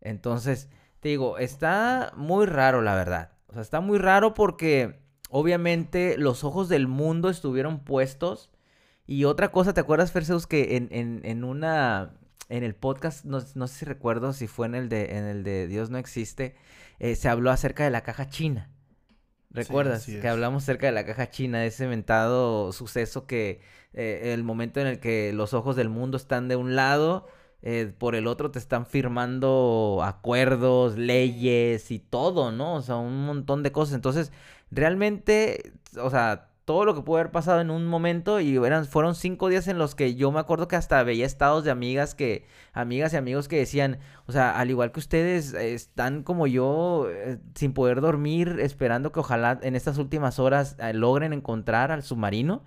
Entonces, 0.00 0.68
te 1.00 1.08
digo, 1.10 1.38
está 1.38 2.12
muy 2.16 2.46
raro 2.46 2.82
la 2.82 2.94
verdad. 2.94 3.32
O 3.48 3.52
sea, 3.54 3.62
está 3.62 3.80
muy 3.80 3.98
raro 3.98 4.34
porque 4.34 5.00
obviamente 5.30 6.18
los 6.18 6.44
ojos 6.44 6.68
del 6.68 6.86
mundo 6.86 7.30
estuvieron 7.30 7.80
puestos. 7.80 8.50
Y 9.06 9.24
otra 9.24 9.50
cosa, 9.50 9.72
¿te 9.72 9.80
acuerdas, 9.80 10.12
Ferseus, 10.12 10.46
que 10.46 10.76
en, 10.76 10.88
en, 10.90 11.20
en 11.24 11.44
una... 11.44 12.17
En 12.48 12.64
el 12.64 12.74
podcast, 12.74 13.24
no, 13.24 13.42
no, 13.54 13.66
sé 13.66 13.80
si 13.80 13.84
recuerdo 13.84 14.32
si 14.32 14.46
fue 14.46 14.66
en 14.66 14.74
el 14.74 14.88
de, 14.88 15.16
en 15.16 15.24
el 15.24 15.44
de 15.44 15.66
Dios 15.66 15.90
no 15.90 15.98
existe, 15.98 16.56
eh, 16.98 17.14
se 17.14 17.28
habló 17.28 17.50
acerca 17.50 17.84
de 17.84 17.90
la 17.90 18.02
caja 18.02 18.28
china. 18.28 18.70
¿Recuerdas? 19.50 20.04
que 20.04 20.28
hablamos 20.28 20.64
acerca 20.64 20.86
de 20.86 20.92
la 20.92 21.06
caja 21.06 21.30
china, 21.30 21.64
ese 21.64 21.84
inventado 21.84 22.70
suceso 22.72 23.26
que 23.26 23.60
eh, 23.94 24.32
el 24.34 24.44
momento 24.44 24.80
en 24.80 24.86
el 24.86 25.00
que 25.00 25.32
los 25.32 25.54
ojos 25.54 25.74
del 25.74 25.88
mundo 25.88 26.16
están 26.16 26.48
de 26.48 26.56
un 26.56 26.76
lado, 26.76 27.26
eh, 27.62 27.92
por 27.98 28.14
el 28.14 28.26
otro 28.26 28.50
te 28.50 28.58
están 28.58 28.86
firmando 28.86 30.00
acuerdos, 30.04 30.96
leyes 30.96 31.90
y 31.90 31.98
todo, 31.98 32.52
¿no? 32.52 32.74
O 32.76 32.82
sea, 32.82 32.96
un 32.96 33.24
montón 33.24 33.62
de 33.62 33.72
cosas. 33.72 33.94
Entonces, 33.94 34.32
realmente, 34.70 35.72
o 36.00 36.10
sea, 36.10 36.47
todo 36.68 36.84
lo 36.84 36.94
que 36.94 37.00
pudo 37.00 37.16
haber 37.16 37.32
pasado 37.32 37.62
en 37.62 37.70
un 37.70 37.86
momento 37.86 38.40
y 38.40 38.54
eran, 38.58 38.84
fueron 38.84 39.14
cinco 39.14 39.48
días 39.48 39.68
en 39.68 39.78
los 39.78 39.94
que 39.94 40.16
yo 40.16 40.30
me 40.30 40.38
acuerdo 40.38 40.68
que 40.68 40.76
hasta 40.76 41.02
veía 41.02 41.24
estados 41.24 41.64
de 41.64 41.70
amigas 41.70 42.14
que, 42.14 42.44
amigas 42.74 43.14
y 43.14 43.16
amigos 43.16 43.48
que 43.48 43.56
decían, 43.56 44.00
o 44.26 44.32
sea, 44.32 44.50
al 44.50 44.68
igual 44.68 44.92
que 44.92 45.00
ustedes 45.00 45.54
están 45.54 46.22
como 46.22 46.46
yo 46.46 47.06
eh, 47.08 47.38
sin 47.54 47.72
poder 47.72 48.02
dormir, 48.02 48.58
esperando 48.60 49.12
que 49.12 49.20
ojalá 49.20 49.58
en 49.62 49.76
estas 49.76 49.96
últimas 49.96 50.38
horas 50.38 50.76
eh, 50.78 50.92
logren 50.92 51.32
encontrar 51.32 51.90
al 51.90 52.02
submarino. 52.02 52.62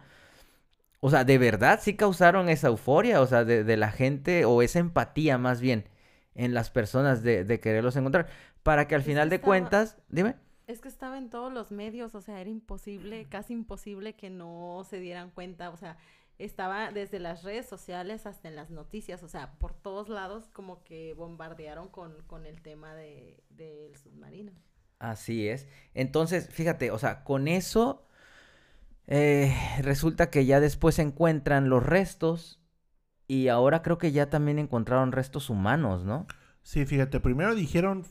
O 0.99 1.11
sea, 1.11 1.23
de 1.23 1.37
verdad 1.37 1.79
sí 1.79 1.95
causaron 1.95 2.49
esa 2.49 2.69
euforia, 2.69 3.21
o 3.21 3.27
sea, 3.27 3.45
de, 3.45 3.77
la 3.77 3.91
gente, 3.91 4.45
o 4.45 4.63
esa 4.63 4.79
empatía 4.79 5.37
más 5.37 5.61
bien 5.61 5.87
en 6.33 6.55
las 6.55 6.71
personas 6.71 7.21
de, 7.21 7.43
de 7.43 7.59
quererlos 7.59 7.95
encontrar, 7.97 8.29
para 8.63 8.87
que 8.87 8.95
al 8.95 9.03
final 9.03 9.29
de 9.29 9.41
cuentas, 9.41 9.97
dime. 10.09 10.37
Es 10.71 10.79
que 10.79 10.87
estaba 10.87 11.17
en 11.17 11.29
todos 11.29 11.51
los 11.51 11.71
medios, 11.71 12.15
o 12.15 12.21
sea, 12.21 12.39
era 12.39 12.49
imposible, 12.49 13.27
casi 13.27 13.51
imposible 13.51 14.13
que 14.13 14.29
no 14.29 14.85
se 14.89 15.01
dieran 15.01 15.29
cuenta, 15.29 15.69
o 15.69 15.75
sea, 15.75 15.97
estaba 16.39 16.93
desde 16.93 17.19
las 17.19 17.43
redes 17.43 17.67
sociales 17.67 18.25
hasta 18.25 18.47
en 18.47 18.55
las 18.55 18.69
noticias, 18.69 19.21
o 19.21 19.27
sea, 19.27 19.51
por 19.59 19.73
todos 19.73 20.07
lados 20.07 20.47
como 20.53 20.81
que 20.85 21.13
bombardearon 21.13 21.89
con, 21.89 22.23
con 22.25 22.45
el 22.45 22.61
tema 22.61 22.95
de, 22.95 23.43
del 23.49 23.97
submarino. 23.97 24.53
Así 24.97 25.49
es. 25.49 25.67
Entonces, 25.93 26.47
fíjate, 26.47 26.91
o 26.91 26.97
sea, 26.97 27.25
con 27.25 27.49
eso 27.49 28.07
eh, 29.07 29.53
resulta 29.81 30.29
que 30.29 30.45
ya 30.45 30.61
después 30.61 30.95
se 30.95 31.01
encuentran 31.01 31.67
los 31.67 31.85
restos 31.85 32.61
y 33.27 33.49
ahora 33.49 33.81
creo 33.81 33.97
que 33.97 34.13
ya 34.13 34.29
también 34.29 34.57
encontraron 34.57 35.11
restos 35.11 35.49
humanos, 35.49 36.05
¿no? 36.05 36.27
Sí, 36.63 36.85
fíjate, 36.85 37.19
primero 37.19 37.55
dijeron 37.55 38.05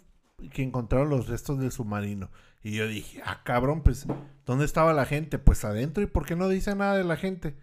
que 0.49 0.63
encontraron 0.63 1.11
los 1.11 1.29
restos 1.29 1.59
del 1.59 1.73
submarino. 1.73 2.31
Y 2.63 2.73
yo 2.73 2.87
dije, 2.87 3.23
ah, 3.25 3.43
cabrón, 3.45 3.83
pues, 3.83 4.07
¿dónde 4.47 4.65
estaba 4.65 4.93
la 4.93 5.07
gente? 5.07 5.39
Pues 5.39 5.65
adentro, 5.65 6.03
¿y 6.03 6.07
por 6.07 6.27
qué 6.27 6.37
no 6.37 6.49
dice 6.49 6.75
nada 6.75 6.97
de 6.97 7.05
la 7.05 7.17
gente? 7.17 7.57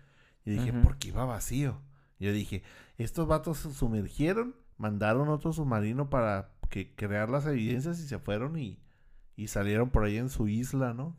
Y 0.46 0.52
dije, 0.52 0.74
porque 0.74 1.10
iba 1.10 1.26
vacío. 1.26 1.82
Yo 2.20 2.32
dije, 2.32 2.64
estos 2.98 3.28
vatos 3.28 3.60
se 3.60 3.74
sumergieron, 3.74 4.56
mandaron 4.78 5.30
otro 5.30 5.54
submarino 5.54 6.10
para 6.10 6.52
que 6.70 6.96
crear 6.96 7.30
las 7.30 7.46
evidencias 7.46 8.00
y 8.00 8.08
se 8.08 8.20
fueron 8.20 8.58
y, 8.58 8.80
y 9.36 9.48
salieron 9.48 9.90
por 9.90 10.06
ahí 10.06 10.18
en 10.18 10.30
su 10.30 10.48
isla, 10.48 10.94
¿no? 10.94 11.16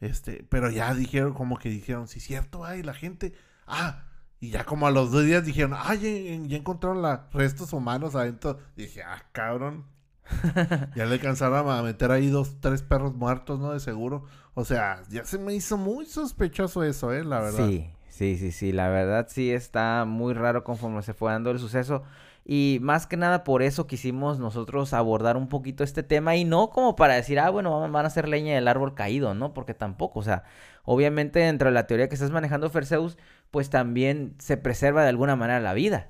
Este, 0.00 0.46
pero 0.48 0.70
ya 0.70 0.94
dijeron, 0.94 1.34
como 1.34 1.58
que 1.58 1.68
dijeron, 1.68 2.08
sí, 2.08 2.20
cierto, 2.20 2.64
ay, 2.64 2.82
la 2.82 2.94
gente, 2.94 3.34
ah, 3.66 4.04
y 4.40 4.50
ya 4.50 4.64
como 4.64 4.86
a 4.86 4.90
los 4.90 5.12
dos 5.12 5.24
días 5.24 5.44
dijeron, 5.44 5.74
ay, 5.76 6.46
ya, 6.48 6.56
encontraron 6.56 7.02
los 7.02 7.32
restos 7.32 7.74
humanos 7.74 8.14
adentro. 8.14 8.58
dije, 8.74 9.02
ah, 9.02 9.22
cabrón. 9.32 9.84
ya 10.96 11.06
le 11.06 11.14
alcanzaron 11.14 11.70
a 11.70 11.82
meter 11.82 12.10
ahí 12.10 12.28
dos, 12.28 12.56
tres 12.60 12.82
perros 12.82 13.14
muertos, 13.14 13.58
¿no? 13.58 13.72
De 13.72 13.80
seguro. 13.80 14.24
O 14.54 14.64
sea, 14.64 15.02
ya 15.10 15.24
se 15.24 15.38
me 15.38 15.54
hizo 15.54 15.76
muy 15.76 16.06
sospechoso 16.06 16.82
eso, 16.84 17.12
¿eh? 17.12 17.24
La 17.24 17.40
verdad. 17.40 17.66
Sí, 17.66 17.90
sí, 18.08 18.36
sí, 18.38 18.52
sí. 18.52 18.72
La 18.72 18.88
verdad 18.88 19.26
sí 19.28 19.50
está 19.50 20.04
muy 20.06 20.34
raro 20.34 20.64
conforme 20.64 21.02
se 21.02 21.14
fue 21.14 21.32
dando 21.32 21.50
el 21.50 21.58
suceso. 21.58 22.02
Y 22.44 22.78
más 22.80 23.06
que 23.06 23.16
nada 23.16 23.44
por 23.44 23.62
eso 23.62 23.86
quisimos 23.86 24.38
nosotros 24.38 24.92
abordar 24.92 25.36
un 25.36 25.48
poquito 25.48 25.84
este 25.84 26.02
tema 26.02 26.36
y 26.36 26.44
no 26.44 26.70
como 26.70 26.96
para 26.96 27.14
decir, 27.14 27.38
ah, 27.38 27.50
bueno, 27.50 27.78
van 27.80 28.04
a 28.04 28.08
hacer 28.08 28.28
leña 28.28 28.54
del 28.54 28.66
árbol 28.66 28.94
caído, 28.94 29.34
¿no? 29.34 29.52
Porque 29.52 29.74
tampoco, 29.74 30.20
o 30.20 30.22
sea, 30.22 30.44
obviamente 30.84 31.38
dentro 31.40 31.68
de 31.68 31.74
la 31.74 31.86
teoría 31.86 32.08
que 32.08 32.14
estás 32.14 32.30
manejando, 32.30 32.70
Ferseus, 32.70 33.18
pues 33.50 33.70
también 33.70 34.34
se 34.38 34.56
preserva 34.56 35.02
de 35.02 35.10
alguna 35.10 35.36
manera 35.36 35.60
la 35.60 35.74
vida. 35.74 36.08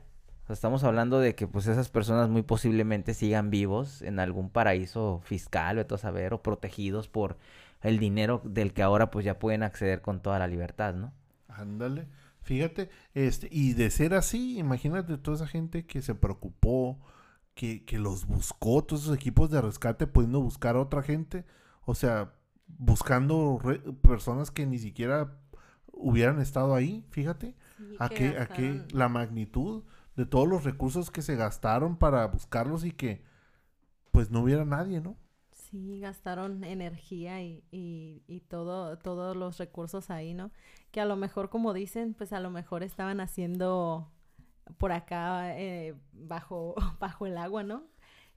Sea, 0.51 0.55
estamos 0.55 0.83
hablando 0.83 1.21
de 1.21 1.37
que 1.37 1.47
pues 1.47 1.69
esas 1.69 1.91
personas 1.91 2.29
muy 2.29 2.43
posiblemente 2.43 3.15
sigan 3.15 3.51
vivos 3.51 4.03
en 4.03 4.19
algún 4.19 4.51
paraíso 4.51 5.21
fiscal, 5.23 5.79
o 5.79 5.87
todo 5.87 5.97
saber, 5.97 6.35
o 6.35 6.43
protegidos 6.43 7.07
por 7.07 7.39
el 7.83 8.01
dinero 8.01 8.43
del 8.45 8.73
que 8.73 8.83
ahora 8.83 9.13
pues 9.13 9.25
ya 9.25 9.39
pueden 9.39 9.63
acceder 9.63 10.01
con 10.01 10.21
toda 10.21 10.41
la 10.41 10.49
libertad, 10.49 10.95
¿no? 10.95 11.13
Ándale. 11.47 12.09
Fíjate, 12.43 12.91
este, 13.15 13.49
y 13.53 13.75
de 13.75 13.93
ser 13.93 14.13
así, 14.13 14.59
imagínate 14.59 15.19
toda 15.19 15.37
esa 15.37 15.47
gente 15.47 15.87
que 15.87 16.03
se 16.03 16.17
preocupó, 16.17 16.99
que, 17.55 17.85
que 17.85 18.01
los 18.01 18.27
buscó, 18.27 18.83
todos 18.83 19.03
esos 19.03 19.15
equipos 19.15 19.51
de 19.51 19.61
rescate 19.61 20.09
pudiendo 20.09 20.41
buscar 20.41 20.75
a 20.75 20.81
otra 20.81 21.05
gente, 21.05 21.45
o 21.85 21.95
sea, 21.95 22.33
buscando 22.67 23.61
personas 24.03 24.51
que 24.51 24.67
ni 24.67 24.81
siquiera 24.81 25.39
hubieran 25.93 26.41
estado 26.41 26.75
ahí, 26.75 27.05
fíjate, 27.11 27.55
a 28.01 28.09
qué, 28.09 28.37
a 28.37 28.49
qué 28.49 28.83
la 28.91 29.09
magnitud 29.09 29.85
de 30.21 30.27
todos 30.27 30.47
los 30.47 30.65
recursos 30.65 31.11
que 31.11 31.23
se 31.23 31.35
gastaron 31.35 31.97
para 31.97 32.27
buscarlos 32.27 32.85
y 32.85 32.93
que 32.93 33.23
pues 34.11 34.31
no 34.31 34.43
hubiera 34.43 34.67
nadie, 34.67 35.01
¿no? 35.01 35.17
Sí, 35.51 35.99
gastaron 35.99 36.63
energía 36.63 37.43
y, 37.43 37.65
y, 37.71 38.41
todo, 38.41 38.99
todos 38.99 39.35
los 39.35 39.57
recursos 39.57 40.11
ahí, 40.11 40.35
¿no? 40.35 40.51
Que 40.91 41.01
a 41.01 41.07
lo 41.07 41.17
mejor, 41.17 41.49
como 41.49 41.73
dicen, 41.73 42.13
pues 42.13 42.35
a 42.35 42.41
lo 42.41 42.51
mejor 42.51 42.83
estaban 42.83 43.19
haciendo 43.19 44.13
por 44.77 44.93
acá 44.93 45.59
eh, 45.59 45.95
bajo, 46.13 46.75
bajo 47.01 47.25
el 47.25 47.39
agua, 47.39 47.63
¿no? 47.63 47.85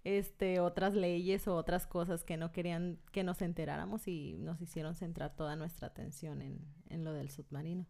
Este, 0.05 0.61
otras 0.61 0.93
leyes 0.93 1.49
o 1.49 1.55
otras 1.55 1.85
cosas 1.85 2.23
que 2.23 2.37
no 2.37 2.53
querían 2.53 2.97
que 3.11 3.25
nos 3.25 3.41
enteráramos 3.41 4.07
y 4.07 4.37
nos 4.37 4.61
hicieron 4.61 4.95
centrar 4.95 5.35
toda 5.35 5.57
nuestra 5.57 5.87
atención 5.87 6.41
en, 6.41 6.61
en 6.87 7.03
lo 7.03 7.11
del 7.11 7.29
submarino. 7.29 7.87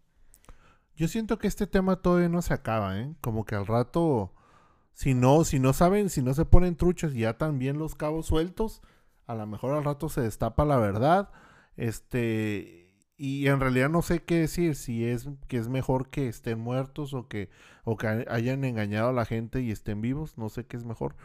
Yo 0.95 1.08
siento 1.08 1.39
que 1.39 1.47
este 1.47 1.67
tema 1.67 1.97
todavía 2.01 2.29
no 2.29 2.41
se 2.41 2.53
acaba, 2.53 2.99
¿eh? 2.99 3.13
Como 3.21 3.45
que 3.45 3.56
al 3.56 3.65
rato, 3.65 4.34
si 4.93 5.13
no, 5.13 5.43
si 5.43 5.60
no 5.60 5.73
saben, 5.73 6.10
si 6.10 6.21
no 6.21 6.34
se 6.34 6.45
ponen 6.45 6.75
truchas 6.75 7.13
y 7.15 7.19
ya 7.21 7.38
también 7.38 7.79
los 7.79 7.95
cabos 7.95 8.27
sueltos, 8.27 8.82
a 9.27 9.36
lo 9.36 9.47
mejor 9.47 9.73
al 9.75 9.84
rato 9.84 10.10
se 10.10 10.21
destapa 10.21 10.65
la 10.65 10.77
verdad. 10.77 11.32
Este, 11.77 12.84
y 13.17 13.47
en 13.47 13.60
realidad 13.60 13.89
no 13.89 14.01
sé 14.01 14.23
qué 14.23 14.39
decir, 14.41 14.75
si 14.75 15.06
es 15.06 15.29
que 15.47 15.58
es 15.58 15.69
mejor 15.69 16.10
que 16.10 16.27
estén 16.27 16.60
muertos 16.60 17.13
o 17.13 17.27
que, 17.27 17.49
o 17.84 17.97
que 17.97 18.25
hayan 18.29 18.63
engañado 18.63 19.10
a 19.10 19.13
la 19.13 19.25
gente 19.25 19.62
y 19.62 19.71
estén 19.71 20.01
vivos, 20.01 20.38
no 20.38 20.49
sé 20.49 20.65
qué 20.65 20.77
es 20.77 20.84
mejor. 20.84 21.15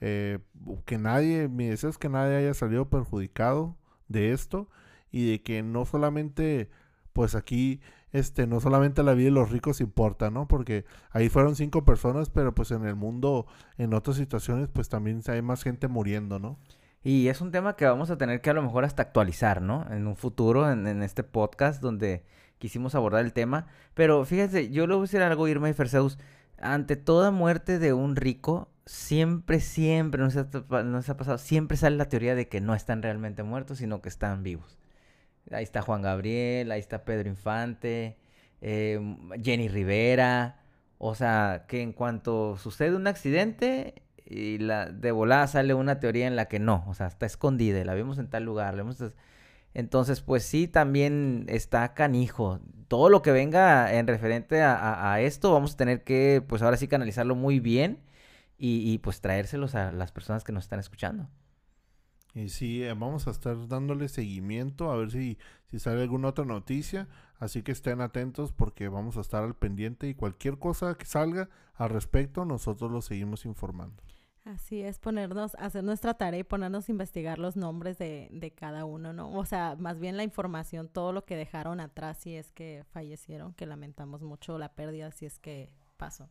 Eh, 0.00 0.40
que 0.84 0.98
nadie, 0.98 1.48
mi 1.48 1.66
deseo 1.66 1.90
es 1.90 1.98
que 1.98 2.08
nadie 2.08 2.36
haya 2.36 2.54
salido 2.54 2.90
perjudicado 2.90 3.76
de 4.08 4.32
esto 4.32 4.68
y 5.10 5.30
de 5.30 5.42
que 5.42 5.62
no 5.62 5.86
solamente, 5.86 6.70
pues 7.16 7.34
aquí, 7.34 7.80
este, 8.12 8.46
no 8.46 8.60
solamente 8.60 9.02
la 9.02 9.14
vida 9.14 9.28
de 9.28 9.30
los 9.30 9.50
ricos 9.50 9.80
importa, 9.80 10.30
¿no? 10.30 10.46
Porque 10.46 10.84
ahí 11.12 11.30
fueron 11.30 11.56
cinco 11.56 11.82
personas, 11.82 12.28
pero 12.28 12.54
pues 12.54 12.72
en 12.72 12.84
el 12.84 12.94
mundo, 12.94 13.46
en 13.78 13.94
otras 13.94 14.18
situaciones, 14.18 14.68
pues 14.70 14.90
también 14.90 15.22
hay 15.28 15.40
más 15.40 15.62
gente 15.62 15.88
muriendo, 15.88 16.38
¿no? 16.38 16.58
Y 17.02 17.28
es 17.28 17.40
un 17.40 17.52
tema 17.52 17.74
que 17.74 17.86
vamos 17.86 18.10
a 18.10 18.18
tener 18.18 18.42
que 18.42 18.50
a 18.50 18.52
lo 18.52 18.60
mejor 18.60 18.84
hasta 18.84 19.00
actualizar, 19.00 19.62
¿no? 19.62 19.86
En 19.90 20.06
un 20.06 20.14
futuro, 20.14 20.70
en, 20.70 21.02
este 21.02 21.22
podcast 21.24 21.80
donde 21.80 22.22
quisimos 22.58 22.94
abordar 22.94 23.24
el 23.24 23.32
tema. 23.32 23.66
Pero 23.94 24.22
fíjense, 24.26 24.68
yo 24.68 24.86
le 24.86 24.92
voy 24.92 25.04
a 25.04 25.06
decir 25.06 25.22
algo, 25.22 25.48
Irma 25.48 25.70
y 25.70 25.72
Ferseus. 25.72 26.18
Ante 26.58 26.96
toda 26.96 27.30
muerte 27.30 27.78
de 27.78 27.94
un 27.94 28.14
rico, 28.14 28.68
siempre, 28.84 29.60
siempre, 29.60 30.20
no 30.20 30.30
se, 30.30 30.40
ha, 30.40 31.16
pasado, 31.16 31.38
siempre 31.38 31.78
sale 31.78 31.96
la 31.96 32.10
teoría 32.10 32.34
de 32.34 32.46
que 32.46 32.60
no 32.60 32.74
están 32.74 33.00
realmente 33.00 33.42
muertos, 33.42 33.78
sino 33.78 34.02
que 34.02 34.10
están 34.10 34.42
vivos. 34.42 34.76
Ahí 35.52 35.62
está 35.64 35.82
Juan 35.82 36.02
Gabriel, 36.02 36.72
ahí 36.72 36.80
está 36.80 37.04
Pedro 37.04 37.28
Infante, 37.28 38.16
eh, 38.60 39.00
Jenny 39.42 39.68
Rivera. 39.68 40.60
O 40.98 41.14
sea, 41.14 41.66
que 41.68 41.82
en 41.82 41.92
cuanto 41.92 42.56
sucede 42.56 42.96
un 42.96 43.06
accidente, 43.06 44.02
y 44.28 44.58
la 44.58 44.86
de 44.86 45.12
volada 45.12 45.46
sale 45.46 45.74
una 45.74 46.00
teoría 46.00 46.26
en 46.26 46.36
la 46.36 46.46
que 46.46 46.58
no, 46.58 46.84
o 46.88 46.94
sea, 46.94 47.06
está 47.06 47.26
escondida, 47.26 47.84
la 47.84 47.94
vemos 47.94 48.18
en 48.18 48.28
tal 48.28 48.44
lugar. 48.44 48.74
Entonces, 49.74 50.20
pues 50.22 50.44
sí, 50.44 50.68
también 50.68 51.46
está 51.48 51.94
canijo. 51.94 52.60
Todo 52.88 53.08
lo 53.10 53.22
que 53.22 53.32
venga 53.32 53.92
en 53.94 54.06
referente 54.06 54.62
a, 54.62 55.20
esto, 55.20 55.52
vamos 55.52 55.74
a 55.74 55.76
tener 55.76 56.02
que, 56.04 56.42
pues 56.46 56.62
ahora 56.62 56.76
sí, 56.76 56.88
canalizarlo 56.88 57.34
muy 57.34 57.60
bien 57.60 58.00
y, 58.58 58.90
y, 58.90 58.98
pues 58.98 59.20
traérselos 59.20 59.74
a 59.74 59.92
las 59.92 60.12
personas 60.12 60.44
que 60.44 60.52
nos 60.52 60.64
están 60.64 60.80
escuchando. 60.80 61.28
Y 62.36 62.50
sí, 62.50 62.82
eh, 62.84 62.92
vamos 62.92 63.26
a 63.26 63.30
estar 63.30 63.66
dándole 63.66 64.10
seguimiento 64.10 64.92
a 64.92 64.96
ver 64.98 65.10
si, 65.10 65.38
si 65.70 65.78
sale 65.78 66.02
alguna 66.02 66.28
otra 66.28 66.44
noticia. 66.44 67.08
Así 67.38 67.62
que 67.62 67.72
estén 67.72 68.02
atentos 68.02 68.52
porque 68.52 68.88
vamos 68.88 69.16
a 69.16 69.22
estar 69.22 69.42
al 69.42 69.54
pendiente 69.54 70.06
y 70.06 70.14
cualquier 70.14 70.58
cosa 70.58 70.98
que 70.98 71.06
salga 71.06 71.48
al 71.76 71.88
respecto, 71.88 72.44
nosotros 72.44 72.92
lo 72.92 73.00
seguimos 73.00 73.46
informando. 73.46 74.02
Así 74.44 74.82
es, 74.82 74.98
ponernos, 74.98 75.54
hacer 75.54 75.82
nuestra 75.82 76.12
tarea 76.12 76.40
y 76.40 76.44
ponernos 76.44 76.90
a 76.90 76.92
investigar 76.92 77.38
los 77.38 77.56
nombres 77.56 77.96
de, 77.96 78.28
de, 78.30 78.50
cada 78.50 78.84
uno, 78.84 79.14
¿no? 79.14 79.32
O 79.32 79.46
sea, 79.46 79.74
más 79.78 79.98
bien 79.98 80.18
la 80.18 80.22
información, 80.22 80.88
todo 80.88 81.12
lo 81.12 81.24
que 81.24 81.36
dejaron 81.36 81.80
atrás 81.80 82.18
si 82.18 82.36
es 82.36 82.52
que 82.52 82.84
fallecieron, 82.90 83.54
que 83.54 83.64
lamentamos 83.64 84.22
mucho 84.22 84.58
la 84.58 84.74
pérdida 84.74 85.10
si 85.10 85.24
es 85.24 85.38
que 85.38 85.72
pasó. 85.96 86.28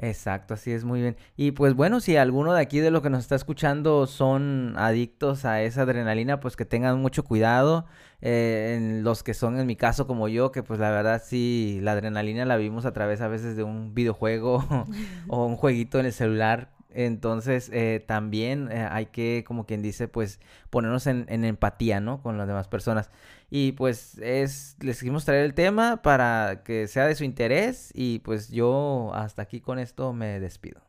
Exacto, 0.00 0.54
así 0.54 0.70
es 0.70 0.84
muy 0.84 1.00
bien. 1.00 1.16
Y 1.36 1.50
pues 1.50 1.74
bueno, 1.74 1.98
si 1.98 2.16
alguno 2.16 2.52
de 2.54 2.60
aquí 2.62 2.78
de 2.78 2.92
lo 2.92 3.02
que 3.02 3.10
nos 3.10 3.20
está 3.20 3.34
escuchando 3.34 4.06
son 4.06 4.74
adictos 4.76 5.44
a 5.44 5.62
esa 5.62 5.82
adrenalina, 5.82 6.38
pues 6.38 6.54
que 6.54 6.64
tengan 6.64 7.00
mucho 7.00 7.24
cuidado. 7.24 7.84
Eh, 8.20 8.74
en 8.76 9.02
los 9.02 9.24
que 9.24 9.34
son 9.34 9.58
en 9.58 9.66
mi 9.66 9.74
caso 9.74 10.06
como 10.06 10.28
yo, 10.28 10.52
que 10.52 10.62
pues 10.62 10.78
la 10.78 10.90
verdad 10.90 11.20
sí, 11.24 11.80
la 11.82 11.92
adrenalina 11.92 12.44
la 12.44 12.56
vimos 12.56 12.84
a 12.84 12.92
través 12.92 13.20
a 13.20 13.28
veces 13.28 13.56
de 13.56 13.64
un 13.64 13.92
videojuego 13.92 14.64
o 15.28 15.46
un 15.46 15.56
jueguito 15.56 15.98
en 15.98 16.06
el 16.06 16.12
celular 16.12 16.70
entonces, 16.90 17.70
eh, 17.72 18.02
también 18.06 18.70
eh, 18.72 18.88
hay 18.90 19.06
que, 19.06 19.44
como 19.46 19.66
quien 19.66 19.82
dice, 19.82 20.08
pues 20.08 20.40
ponernos 20.70 21.06
en, 21.06 21.26
empatía, 21.44 22.00
¿no? 22.00 22.22
Con 22.22 22.38
las 22.38 22.48
demás 22.48 22.68
personas. 22.68 23.10
Y 23.50 23.72
pues 23.72 24.18
es, 24.18 24.76
les 24.80 24.98
quisimos 24.98 25.24
traer 25.24 25.44
el 25.44 25.54
tema 25.54 26.02
para 26.02 26.62
que 26.64 26.86
sea 26.88 27.06
de 27.06 27.14
su 27.14 27.24
interés 27.24 27.92
y 27.94 28.20
pues 28.20 28.48
yo 28.50 29.12
hasta 29.14 29.42
aquí 29.42 29.60
con 29.60 29.78
esto 29.78 30.12
me 30.12 30.40
despido. 30.40 30.80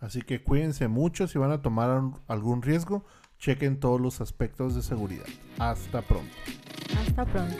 Así 0.00 0.22
que 0.22 0.42
cuídense 0.42 0.88
mucho, 0.88 1.28
si 1.28 1.38
van 1.38 1.52
a 1.52 1.60
tomar 1.60 2.02
algún 2.26 2.62
riesgo, 2.62 3.04
chequen 3.38 3.78
todos 3.78 4.00
los 4.00 4.20
aspectos 4.22 4.74
de 4.74 4.82
seguridad. 4.82 5.26
Hasta 5.58 6.00
pronto. 6.00 6.34
Hasta 6.98 7.26
pronto. 7.26 7.56